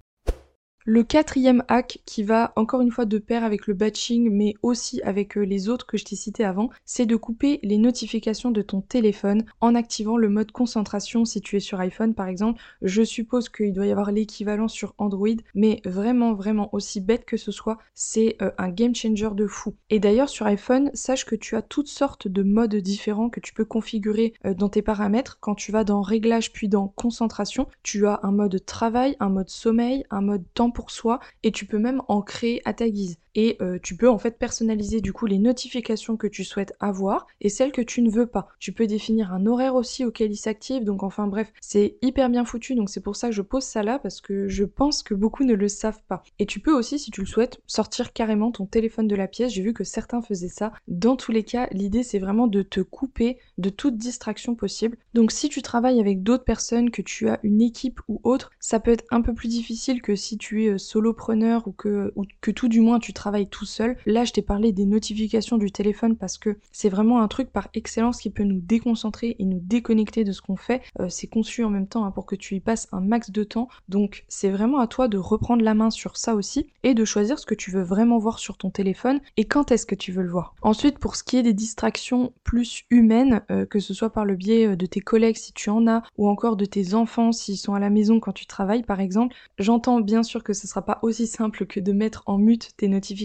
Le 0.89 1.03
quatrième 1.03 1.65
hack 1.67 1.99
qui 2.07 2.23
va 2.23 2.53
encore 2.55 2.81
une 2.81 2.93
fois 2.93 3.07
de 3.07 3.19
pair 3.19 3.43
avec 3.43 3.67
le 3.67 3.75
batching 3.75 4.31
mais 4.31 4.55
aussi 4.63 5.03
avec 5.03 5.37
euh, 5.37 5.41
les 5.41 5.69
autres 5.69 5.85
que 5.85 5.97
je 5.97 6.05
t'ai 6.05 6.15
cités 6.15 6.45
avant, 6.45 6.71
c'est 6.85 7.07
de 7.07 7.17
couper 7.17 7.59
les 7.65 7.77
notifications 7.77 8.53
de 8.53 8.63
ton 8.63 8.83
téléphone 8.83 9.45
en 9.61 9.75
activant 9.75 10.17
le 10.17 10.29
mode 10.29 10.53
concentration 10.53 11.25
si 11.25 11.41
tu 11.41 11.57
es 11.57 11.61
sur 11.61 11.81
iPhone 11.81 12.15
par 12.15 12.29
exemple. 12.29 12.63
Je 12.83 13.03
suppose 13.03 13.49
qu'il 13.49 13.73
doit 13.73 13.87
y 13.87 13.91
avoir 13.91 14.13
l'équivalent 14.13 14.69
sur 14.69 14.95
Android 14.99 15.27
mais 15.57 15.81
vraiment 15.85 16.35
vraiment 16.35 16.73
aussi 16.73 17.01
bête 17.01 17.25
que 17.25 17.37
ce 17.37 17.51
soit, 17.51 17.79
c'est 17.97 18.37
euh, 18.41 18.53
un 18.57 18.69
game 18.69 18.95
changer 18.95 19.31
de 19.35 19.49
fou. 19.49 19.75
Et 19.91 19.99
d'ailleurs 19.99 20.29
sur 20.29 20.47
iPhone, 20.47 20.93
sache 20.95 21.25
que 21.25 21.35
tu 21.35 21.57
as 21.57 21.63
toutes 21.63 21.89
sortes 21.89 22.29
de 22.29 22.45
modes 22.45 22.77
différents 22.77 23.29
que 23.29 23.41
tu 23.41 23.53
peux 23.55 23.65
configurer 23.65 24.35
euh, 24.45 24.55
dans 24.55 24.69
tes 24.69 24.83
paramètres. 24.83 25.39
Quand 25.41 25.57
tu 25.57 25.73
vas 25.73 25.83
dans 25.83 26.01
réglages 26.01 26.53
puis 26.53 26.69
dans 26.69 26.87
concentration, 26.87 27.67
tu 27.83 28.07
as 28.07 28.21
un 28.23 28.31
mode 28.31 28.65
travail, 28.65 29.17
un 29.19 29.31
mode 29.31 29.49
sommeil, 29.49 30.05
un 30.11 30.21
mode 30.21 30.45
temps 30.55 30.71
pour 30.77 30.91
soi 30.91 31.21
et 31.43 31.53
tu 31.53 31.65
peux 31.65 31.79
même 31.79 32.03
en 32.07 32.21
créer 32.21 32.61
à 32.69 32.75
ta 32.75 32.91
guise 32.91 33.17
et 33.37 33.57
euh, 33.61 33.79
tu 33.81 33.97
peux 33.97 34.09
en 34.09 34.19
fait 34.19 34.39
personnaliser 34.39 35.01
du 35.01 35.13
coup 35.13 35.27
les 35.27 35.39
notifications 35.39 36.17
que 36.17 36.27
tu 36.27 36.43
souhaites 36.43 36.75
avoir 36.81 37.27
et 37.41 37.49
celles 37.49 37.71
que 37.71 37.83
tu 37.83 38.03
ne 38.03 38.11
veux 38.11 38.27
pas. 38.27 38.49
Tu 38.59 38.73
peux 38.73 38.87
définir 38.87 39.33
un 39.33 39.47
horaire 39.47 39.77
aussi 39.77 40.05
auquel 40.05 40.33
il 40.33 40.37
s'active, 40.37 40.83
donc 40.83 41.03
enfin 41.03 41.29
bref, 41.29 41.53
c'est 41.61 41.97
hyper 42.03 42.29
bien 42.31 42.45
foutu, 42.45 42.75
donc 42.75 42.91
c'est 42.91 43.03
pour 43.03 43.15
ça 43.15 43.29
que 43.29 43.35
je 43.35 43.43
pose 43.43 43.63
ça 43.63 43.83
là 43.83 43.99
parce 43.99 44.21
que 44.21 44.49
je 44.49 44.65
pense 44.65 45.03
que 45.03 45.15
beaucoup 45.15 45.45
ne 45.45 45.55
le 45.55 45.69
savent 45.69 46.03
pas. 46.09 46.25
Et 46.39 46.47
tu 46.47 46.61
peux 46.61 46.73
aussi, 46.73 46.99
si 46.99 47.11
tu 47.11 47.21
le 47.21 47.27
souhaites, 47.27 47.61
sortir 47.67 48.13
carrément 48.13 48.51
ton 48.51 48.67
téléphone 48.67 49.07
de 49.07 49.15
la 49.15 49.29
pièce. 49.29 49.53
J'ai 49.53 49.63
vu 49.63 49.75
que 49.75 49.85
certains 49.85 50.23
faisaient 50.23 50.49
ça. 50.49 50.73
Dans 50.89 51.17
tous 51.17 51.31
les 51.31 51.45
cas, 51.45 51.69
l'idée 51.73 52.03
c'est 52.03 52.19
vraiment 52.19 52.47
de 52.47 52.63
te 52.63 52.81
couper 52.81 53.39
de 53.59 53.69
toute 53.69 53.99
distraction 53.99 54.55
possible. 54.55 54.97
Donc 55.13 55.31
si 55.31 55.51
tu 55.51 55.61
travailles 55.61 56.01
avec 56.01 56.23
d'autres 56.23 56.45
personnes, 56.45 56.91
que 56.91 57.03
tu 57.03 57.29
as 57.29 57.39
une 57.43 57.61
équipe 57.61 58.01
ou 58.09 58.21
autre, 58.25 58.51
ça 58.61 58.81
peut 58.81 58.91
être 58.91 59.05
un 59.11 59.21
peu 59.21 59.35
plus 59.35 59.49
difficile 59.49 60.01
que 60.01 60.17
si 60.17 60.39
tu 60.39 60.65
es 60.65 60.69
euh, 60.71 60.79
solopreneur 60.79 61.69
ou 61.69 61.73
que, 61.73 62.13
ou 62.17 62.25
que 62.41 62.51
tout 62.51 62.69
du 62.69 62.81
moins 62.81 62.99
tu 62.99 63.13
travailles 63.13 63.26
tout 63.51 63.65
seul. 63.65 63.97
Là, 64.07 64.25
je 64.25 64.33
t'ai 64.33 64.43
parlé 64.43 64.73
des 64.73 64.87
notifications 64.87 65.59
du 65.59 65.71
téléphone 65.71 66.17
parce 66.17 66.39
que 66.39 66.57
c'est 66.73 66.89
vraiment 66.89 67.21
un 67.21 67.29
truc 67.29 67.51
par 67.51 67.69
excellence 67.75 68.21
qui 68.21 68.31
peut 68.31 68.45
nous 68.45 68.61
déconcentrer 68.61 69.37
et 69.39 69.45
nous 69.45 69.61
déconnecter 69.61 70.25
de 70.25 70.33
ce 70.33 70.41
qu'on 70.41 70.57
fait. 70.57 70.83
Euh, 71.01 71.09
c'est 71.09 71.27
conçu 71.27 71.65
en 71.65 71.71
même 71.71 71.89
temps 71.89 72.05
hein, 72.05 72.11
pour 72.11 72.27
que 72.27 72.37
tu 72.37 72.55
y 72.55 72.61
passes 72.61 72.89
un 72.93 73.01
max 73.01 73.31
de 73.31 73.45
temps. 73.45 73.69
Donc, 73.89 74.25
c'est 74.29 74.51
vraiment 74.51 74.79
à 74.79 74.87
toi 74.87 75.09
de 75.09 75.19
reprendre 75.19 75.65
la 75.65 75.75
main 75.75 75.91
sur 75.91 76.17
ça 76.17 76.35
aussi 76.35 76.69
et 76.83 76.95
de 76.95 77.05
choisir 77.05 77.39
ce 77.39 77.47
que 77.47 77.55
tu 77.55 77.71
veux 77.71 77.83
vraiment 77.83 78.19
voir 78.19 78.39
sur 78.39 78.57
ton 78.57 78.71
téléphone 78.71 79.21
et 79.37 79.45
quand 79.45 79.73
est-ce 79.73 79.87
que 79.87 79.95
tu 79.95 80.13
veux 80.13 80.23
le 80.23 80.31
voir. 80.31 80.55
Ensuite, 80.63 80.99
pour 80.99 81.17
ce 81.17 81.25
qui 81.25 81.37
est 81.37 81.43
des 81.43 81.53
distractions 81.53 82.33
plus 82.45 82.85
humaines, 82.91 83.43
euh, 83.51 83.67
que 83.67 83.81
ce 83.81 83.93
soit 83.93 84.11
par 84.11 84.25
le 84.25 84.37
biais 84.37 84.69
euh, 84.69 84.77
de 84.77 84.87
tes 84.87 85.01
collègues 85.01 85.37
si 85.37 85.53
tu 85.53 85.71
en 85.71 85.87
as 85.89 86.03
ou 86.17 86.29
encore 86.29 86.57
de 86.57 86.65
tes 86.65 86.95
enfants 86.95 87.33
s'ils 87.33 87.59
sont 87.59 87.75
à 87.75 87.81
la 87.81 87.91
maison 87.91 88.21
quand 88.21 88.33
tu 88.33 88.47
travailles 88.47 88.85
par 88.85 89.01
exemple, 89.01 89.35
j'entends 89.59 90.01
bien 90.01 90.23
sûr 90.23 90.45
que 90.45 90.53
ce 90.53 90.67
sera 90.67 90.83
pas 90.83 91.01
aussi 91.03 91.27
simple 91.27 91.67
que 91.67 91.81
de 91.81 91.93
mettre 91.93 92.23
en 92.27 92.39
mute 92.39 92.71
tes 92.77 92.89
notifications 92.89 93.16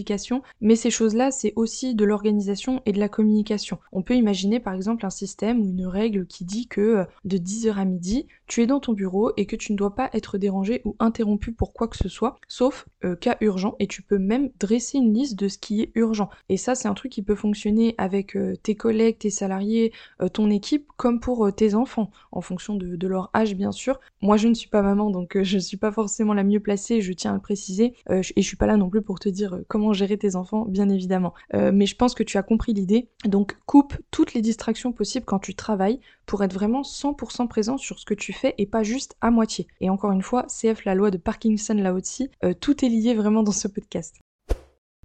mais 0.60 0.76
ces 0.76 0.90
choses-là, 0.90 1.30
c'est 1.30 1.52
aussi 1.56 1.94
de 1.94 2.04
l'organisation 2.04 2.82
et 2.86 2.92
de 2.92 2.98
la 2.98 3.08
communication. 3.08 3.78
On 3.92 4.02
peut 4.02 4.14
imaginer 4.14 4.60
par 4.60 4.74
exemple 4.74 5.04
un 5.06 5.10
système 5.10 5.60
ou 5.60 5.70
une 5.70 5.86
règle 5.86 6.26
qui 6.26 6.44
dit 6.44 6.66
que 6.66 6.80
euh, 6.80 7.04
de 7.24 7.38
10h 7.38 7.74
à 7.74 7.84
midi, 7.84 8.26
tu 8.46 8.62
es 8.62 8.66
dans 8.66 8.80
ton 8.80 8.92
bureau 8.92 9.32
et 9.36 9.46
que 9.46 9.56
tu 9.56 9.72
ne 9.72 9.76
dois 9.76 9.94
pas 9.94 10.10
être 10.12 10.38
dérangé 10.38 10.82
ou 10.84 10.96
interrompu 10.98 11.52
pour 11.52 11.72
quoi 11.72 11.88
que 11.88 11.96
ce 11.96 12.08
soit, 12.08 12.36
sauf 12.48 12.86
euh, 13.04 13.16
cas 13.16 13.36
urgent, 13.40 13.76
et 13.78 13.86
tu 13.86 14.02
peux 14.02 14.18
même 14.18 14.50
dresser 14.58 14.98
une 14.98 15.14
liste 15.14 15.38
de 15.38 15.48
ce 15.48 15.58
qui 15.58 15.82
est 15.82 15.92
urgent. 15.94 16.30
Et 16.48 16.56
ça, 16.56 16.74
c'est 16.74 16.88
un 16.88 16.94
truc 16.94 17.12
qui 17.12 17.22
peut 17.22 17.34
fonctionner 17.34 17.94
avec 17.98 18.36
euh, 18.36 18.54
tes 18.62 18.74
collègues, 18.74 19.18
tes 19.18 19.30
salariés, 19.30 19.92
ton 20.32 20.50
équipe, 20.50 20.88
comme 20.96 21.20
pour 21.20 21.52
tes 21.54 21.74
enfants, 21.74 22.10
en 22.30 22.40
fonction 22.40 22.74
de, 22.74 22.96
de, 22.96 23.06
leur 23.06 23.30
âge 23.34 23.54
bien 23.54 23.72
sûr. 23.72 24.00
Moi, 24.20 24.36
je 24.36 24.48
ne 24.48 24.54
suis 24.54 24.68
pas 24.68 24.82
maman, 24.82 25.10
donc 25.10 25.40
je 25.42 25.56
ne 25.56 25.60
suis 25.60 25.76
pas 25.76 25.92
forcément 25.92 26.34
la 26.34 26.44
mieux 26.44 26.60
placée, 26.60 27.00
je 27.00 27.12
tiens 27.12 27.32
à 27.32 27.34
le 27.34 27.40
préciser, 27.40 27.94
et 28.08 28.22
je 28.22 28.46
suis 28.46 28.56
pas 28.56 28.66
là 28.66 28.76
non 28.76 28.88
plus 28.88 29.02
pour 29.02 29.18
te 29.18 29.28
dire 29.28 29.60
comment 29.72 29.94
gérer 29.94 30.18
tes 30.18 30.36
enfants, 30.36 30.66
bien 30.68 30.90
évidemment. 30.90 31.32
Euh, 31.54 31.70
mais 31.72 31.86
je 31.86 31.96
pense 31.96 32.14
que 32.14 32.22
tu 32.22 32.36
as 32.36 32.42
compris 32.42 32.74
l'idée. 32.74 33.08
Donc 33.24 33.56
coupe 33.64 33.96
toutes 34.10 34.34
les 34.34 34.42
distractions 34.42 34.92
possibles 34.92 35.24
quand 35.24 35.38
tu 35.38 35.54
travailles 35.54 35.98
pour 36.26 36.44
être 36.44 36.52
vraiment 36.52 36.82
100% 36.82 37.48
présent 37.48 37.78
sur 37.78 37.98
ce 37.98 38.04
que 38.04 38.12
tu 38.12 38.34
fais 38.34 38.54
et 38.58 38.66
pas 38.66 38.82
juste 38.82 39.16
à 39.22 39.30
moitié. 39.30 39.66
Et 39.80 39.88
encore 39.88 40.12
une 40.12 40.20
fois, 40.20 40.46
CF 40.46 40.84
la 40.84 40.94
loi 40.94 41.10
de 41.10 41.16
Parkinson 41.16 41.72
là 41.72 41.94
aussi, 41.94 42.28
euh, 42.44 42.52
tout 42.52 42.84
est 42.84 42.90
lié 42.90 43.14
vraiment 43.14 43.42
dans 43.42 43.50
ce 43.50 43.66
podcast. 43.66 44.20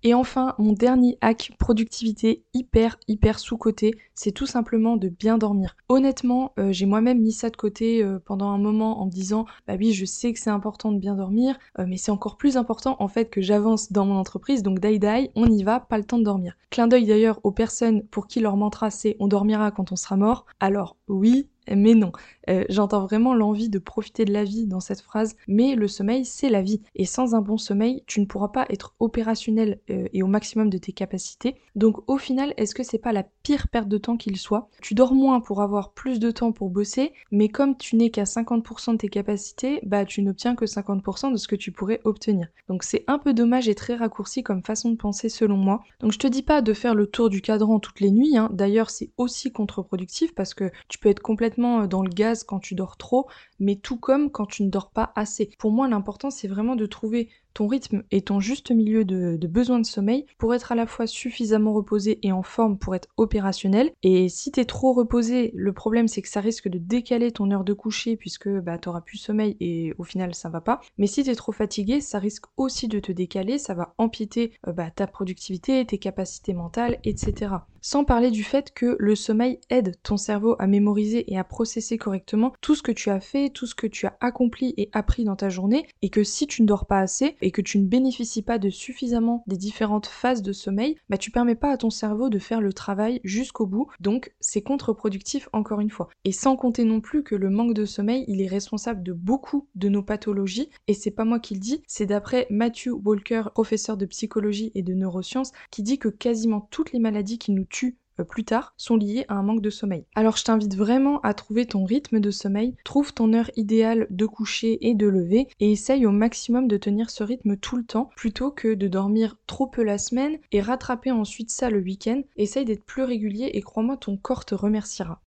Et 0.04 0.14
enfin, 0.14 0.54
mon 0.60 0.74
dernier 0.74 1.18
hack 1.22 1.54
productivité 1.58 2.44
hyper 2.54 2.98
hyper 3.08 3.40
sous-côté, 3.40 3.96
c'est 4.14 4.32
tout 4.32 4.46
simplement 4.46 4.96
de 4.96 5.10
bien 5.10 5.38
dormir. 5.38 5.76
Honnêtement, 5.90 6.54
euh, 6.60 6.72
j'ai 6.72 6.86
moi-même 6.86 7.20
mis 7.20 7.32
ça 7.32 7.50
de 7.50 7.58
côté 7.58 8.04
euh, 8.04 8.20
pendant 8.24 8.50
un 8.50 8.60
moment 8.60 9.02
en 9.02 9.08
me 9.08 9.12
disant 9.12 9.46
bah 9.68 9.74
oui, 9.78 9.94
je 9.94 10.06
sais 10.06 10.34
que 10.34 10.40
c'est 10.40 10.52
important 10.52 10.92
de 10.92 11.00
bien 11.00 11.16
dormir, 11.16 11.58
euh, 11.80 11.86
mais 11.88 11.98
c'est 11.98 12.12
encore 12.12 12.38
plus 12.38 12.58
important 12.58 12.96
en 13.00 13.08
fait 13.08 13.30
que 13.30 13.42
j'avance 13.42 13.92
dans 13.92 14.06
mon 14.06 14.18
entreprise, 14.18 14.62
donc 14.62 14.80
die 14.80 15.00
die, 15.00 15.32
on 15.36 15.48
y 15.48 15.64
va, 15.64 15.80
pas 15.80 15.98
le 15.98 16.04
temps 16.04 16.20
de 16.20 16.24
dormir. 16.24 16.56
Clin 16.70 16.88
d'œil 16.88 17.06
d'ailleurs 17.06 17.40
aux 17.44 17.52
personnes 17.52 18.04
pour 18.04 18.28
qui 18.28 18.40
leur 18.40 18.56
mantra 18.56 18.92
c'est 18.92 19.16
on 19.20 19.28
dormira 19.28 19.72
quand 19.72 19.92
on 19.92 19.96
sera 19.96 20.16
mort. 20.16 20.46
Alors 20.60 20.96
oui, 21.08 21.48
Mais 21.76 21.96
non, 21.96 22.12
euh, 22.50 22.64
j'entends 22.70 23.06
vraiment 23.06 23.34
l'envie 23.34 23.70
de 23.70 23.80
profiter 23.80 24.26
de 24.26 24.34
la 24.34 24.44
vie 24.44 24.68
dans 24.68 24.80
cette 24.80 25.02
phrase, 25.02 25.36
mais 25.48 25.76
le 25.76 25.88
sommeil, 25.88 26.26
c'est 26.26 26.50
la 26.50 26.62
vie. 26.62 26.82
Et 26.96 27.06
sans 27.06 27.36
un 27.36 27.42
bon 27.42 27.58
sommeil, 27.58 28.04
tu 28.08 28.20
ne 28.20 28.26
pourras 28.26 28.50
pas 28.50 28.66
être 28.70 28.96
opérationnel 29.00 29.80
euh, 29.90 30.08
et 30.14 30.24
au 30.24 30.28
maximum 30.28 30.70
de 30.70 30.78
tes 30.78 30.92
capacités. 30.92 31.56
Donc 31.76 31.98
au 32.10 32.18
final, 32.18 32.54
est-ce 32.58 32.76
que 32.76 32.84
c'est 32.84 32.98
pas 32.98 33.12
la 33.12 33.24
pire 33.44 33.68
perte 33.68 33.88
de 33.88 33.98
temps 33.98 34.18
qu'il 34.18 34.38
soit? 34.38 34.70
Tu 34.82 34.94
dors 34.94 35.14
moins 35.14 35.42
pour 35.42 35.62
avoir 35.62 35.94
plus 35.94 36.20
de 36.20 36.32
temps 36.32 36.52
pour 36.52 36.70
bosser, 36.70 37.14
mais 37.32 37.50
comme 37.50 37.78
tu 37.78 37.96
n'es 37.96 38.10
qu'à 38.10 38.24
50% 38.24 38.94
de 38.94 38.98
tes 38.98 39.10
capacités, 39.10 39.80
bah 39.84 40.06
tu 40.06 40.22
n'obtiens 40.22 40.56
que 40.56 40.66
50% 40.66 41.32
de 41.32 41.38
ce 41.38 41.48
que 41.48 41.56
tu 41.56 41.72
pourrais 41.72 42.02
obtenir. 42.04 42.48
Donc 42.70 42.84
c'est 42.84 43.04
un 43.08 43.20
peu 43.20 43.34
dommage 43.34 43.68
et 43.68 43.76
très 43.76 43.96
raccourci 43.96 44.44
comme 44.44 44.64
façon 44.64 44.92
de 44.92 44.96
penser 44.96 45.30
selon 45.30 45.58
moi. 45.58 45.82
Donc 46.00 46.12
je 46.12 46.20
te 46.20 46.28
dis 46.28 46.44
pas 46.44 46.62
de 46.62 46.74
faire 46.74 46.96
le 46.96 47.08
tour 47.08 47.30
du 47.30 47.42
cadran 47.42 47.80
toutes 47.80 48.00
les 48.00 48.12
nuits, 48.12 48.38
hein. 48.38 48.50
d'ailleurs 48.54 48.90
c'est 48.90 49.12
aussi 49.18 49.52
contre-productif 49.52 50.34
parce 50.34 50.54
que 50.54 50.72
tu 50.88 50.98
peux 50.98 51.10
être 51.10 51.22
complètement 51.22 51.57
euh, 51.66 51.88
dans 51.88 52.02
le 52.02 52.10
gaz 52.10 52.44
quand 52.44 52.60
tu 52.60 52.76
dors 52.76 52.98
trop, 52.98 53.28
mais 53.60 53.76
tout 53.76 53.98
comme 53.98 54.32
quand 54.32 54.46
tu 54.46 54.64
ne 54.64 54.70
dors 54.70 54.92
pas 54.92 55.12
assez. 55.16 55.50
Pour 55.58 55.72
moi, 55.72 55.88
l'important, 55.88 56.30
c'est 56.30 56.48
vraiment 56.48 56.76
de 56.76 56.86
trouver 56.86 57.30
ton 57.58 57.66
rythme 57.66 58.04
et 58.12 58.22
ton 58.22 58.40
juste 58.40 58.70
milieu 58.70 59.04
de, 59.04 59.36
de 59.36 59.48
besoin 59.48 59.80
de 59.80 59.86
sommeil 59.86 60.28
pour 60.38 60.54
être 60.54 60.72
à 60.72 60.76
la 60.76 60.86
fois 60.86 61.08
suffisamment 61.08 61.74
reposé 61.74 62.20
et 62.22 62.32
en 62.32 62.44
forme 62.44 62.78
pour 62.78 62.94
être 62.94 63.08
opérationnel. 63.18 63.90
Et 64.04 64.30
si 64.30 64.52
t'es 64.52 64.66
trop 64.66 64.94
reposé, 64.94 65.50
le 65.56 65.74
problème 65.74 66.08
c'est 66.08 66.22
que 66.22 66.30
ça 66.30 66.40
risque 66.40 66.68
de 66.68 66.78
décaler 66.78 67.32
ton 67.32 67.50
heure 67.50 67.64
de 67.64 67.74
coucher 67.74 68.16
puisque 68.16 68.48
bah, 68.48 68.78
t'auras 68.78 69.02
plus 69.02 69.18
sommeil 69.18 69.58
et 69.60 69.96
au 69.98 70.04
final 70.04 70.36
ça 70.36 70.50
va 70.50 70.62
pas. 70.62 70.82
Mais 71.00 71.08
si 71.08 71.24
t'es 71.24 71.34
trop 71.34 71.52
fatigué, 71.52 72.00
ça 72.00 72.20
risque 72.20 72.46
aussi 72.58 72.88
de 72.88 73.00
te 73.00 73.12
décaler, 73.12 73.58
ça 73.58 73.74
va 73.74 73.96
empiéter 73.98 74.54
euh, 74.68 74.72
bah, 74.72 74.92
ta 74.92 75.08
productivité, 75.08 75.84
tes 75.84 75.98
capacités 75.98 76.54
mentales, 76.54 77.00
etc. 77.06 77.56
Sans 77.82 78.04
parler 78.04 78.32
du 78.32 78.44
fait 78.44 78.74
que 78.74 78.98
le 79.00 79.16
sommeil 79.16 79.60
aide 79.70 79.96
ton 80.04 80.18
cerveau 80.18 80.58
à 80.60 80.68
mémoriser 80.68 81.32
et 81.32 81.38
à 81.38 81.46
processer 81.46 81.98
correctement 81.98 82.52
tout 82.60 82.76
ce 82.76 82.84
que 82.84 82.92
tu 82.92 83.10
as 83.10 83.22
fait, 83.22 83.50
tout 83.50 83.66
ce 83.66 83.76
que 83.76 83.88
tu 83.88 84.06
as 84.06 84.18
accompli 84.20 84.74
et 84.76 84.90
appris 84.92 85.24
dans 85.24 85.38
ta 85.38 85.48
journée, 85.48 85.88
et 86.02 86.10
que 86.10 86.26
si 86.26 86.48
tu 86.48 86.62
ne 86.62 86.68
dors 86.68 86.86
pas 86.86 87.00
assez 87.00 87.38
et 87.48 87.52
que 87.52 87.62
tu 87.62 87.80
ne 87.80 87.88
bénéficies 87.88 88.42
pas 88.42 88.60
de 88.60 88.70
suffisamment 88.70 89.46
des 89.48 89.56
différentes 89.56 90.08
phases 90.08 90.42
de 90.42 90.52
sommeil, 90.52 90.98
bah 91.08 91.18
tu 91.18 91.32
permets 91.32 91.56
pas 91.56 91.72
à 91.72 91.78
ton 91.78 91.90
cerveau 91.90 92.28
de 92.28 92.40
faire 92.40 92.60
le 92.60 92.74
travail 92.74 93.22
jusqu'au 93.24 93.66
bout, 93.66 93.88
donc 94.02 94.34
c'est 94.42 94.62
contre-productif 94.62 95.48
encore 95.54 95.80
une 95.80 95.90
fois. 95.90 96.10
Et 96.26 96.34
sans 96.34 96.58
compter 96.58 96.84
non 96.84 97.00
plus 97.00 97.24
que 97.24 97.36
le 97.36 97.50
manque 97.50 97.74
de 97.74 97.86
sommeil, 97.86 98.26
il 98.28 98.42
est 98.42 98.48
responsable 98.48 99.02
de 99.02 99.14
beaucoup 99.14 99.70
de 99.76 99.88
nos 99.88 100.04
pathologies, 100.04 100.70
et 100.88 100.94
c'est 100.94 101.10
pas 101.10 101.24
moi 101.24 101.40
qui 101.40 101.54
le 101.54 101.62
dis, 101.62 101.82
c'est 101.88 102.06
d'après 102.06 102.48
Matthew 102.50 102.90
Walker, 103.06 103.44
professeur 103.54 103.96
de 103.96 104.06
psychologie 104.06 104.74
et 104.76 104.84
de 104.84 104.94
neurosciences, 104.94 105.54
qui 105.72 105.84
dit 105.84 106.00
que 106.00 106.10
quasiment 106.10 106.68
toutes 106.70 106.92
les 106.92 107.00
maladies 107.00 107.38
qui 107.38 107.54
nous 107.54 107.64
tuent 107.64 107.98
plus 108.24 108.44
tard 108.44 108.74
sont 108.78 108.96
liées 108.96 109.26
à 109.28 109.36
un 109.36 109.44
manque 109.44 109.62
de 109.62 109.70
sommeil. 109.70 110.06
Alors 110.16 110.38
je 110.38 110.44
t'invite 110.44 110.76
vraiment 110.76 111.20
à 111.22 111.34
trouver 111.34 111.66
ton 111.66 111.86
rythme 111.86 112.20
de 112.20 112.32
sommeil, 112.32 112.76
trouve 112.84 113.14
ton 113.14 113.34
heure 113.34 113.52
idéale 113.56 114.08
de 114.10 114.26
coucher 114.26 114.88
et 114.88 114.94
de 114.94 115.08
lever 115.08 115.48
et 115.60 115.72
essaye 115.72 116.06
au 116.06 116.12
maximum 116.12 116.68
de 116.68 116.78
tenir 116.78 117.10
ce 117.10 117.24
rythme 117.24 117.58
tout 117.58 117.78
le 117.78 117.86
temps 117.86 118.10
plutôt 118.16 118.52
que 118.52 118.74
de 118.74 118.88
dormir 118.88 119.38
trop 119.48 119.68
peu 119.68 119.84
la 119.84 119.98
semaine 119.98 120.38
et 120.52 120.62
rattraper 120.62 121.12
ensuite 121.12 121.52
ça 121.52 121.70
le 121.70 121.80
week-end. 121.80 122.22
Essaye 122.36 122.66
d'être 122.66 122.86
plus 122.86 123.04
régulier 123.04 123.52
et 123.54 123.62
crois-moi 123.62 123.98
ton 123.98 124.18
corps 124.18 124.46
te 124.46 124.56
remerciera. 124.56 125.22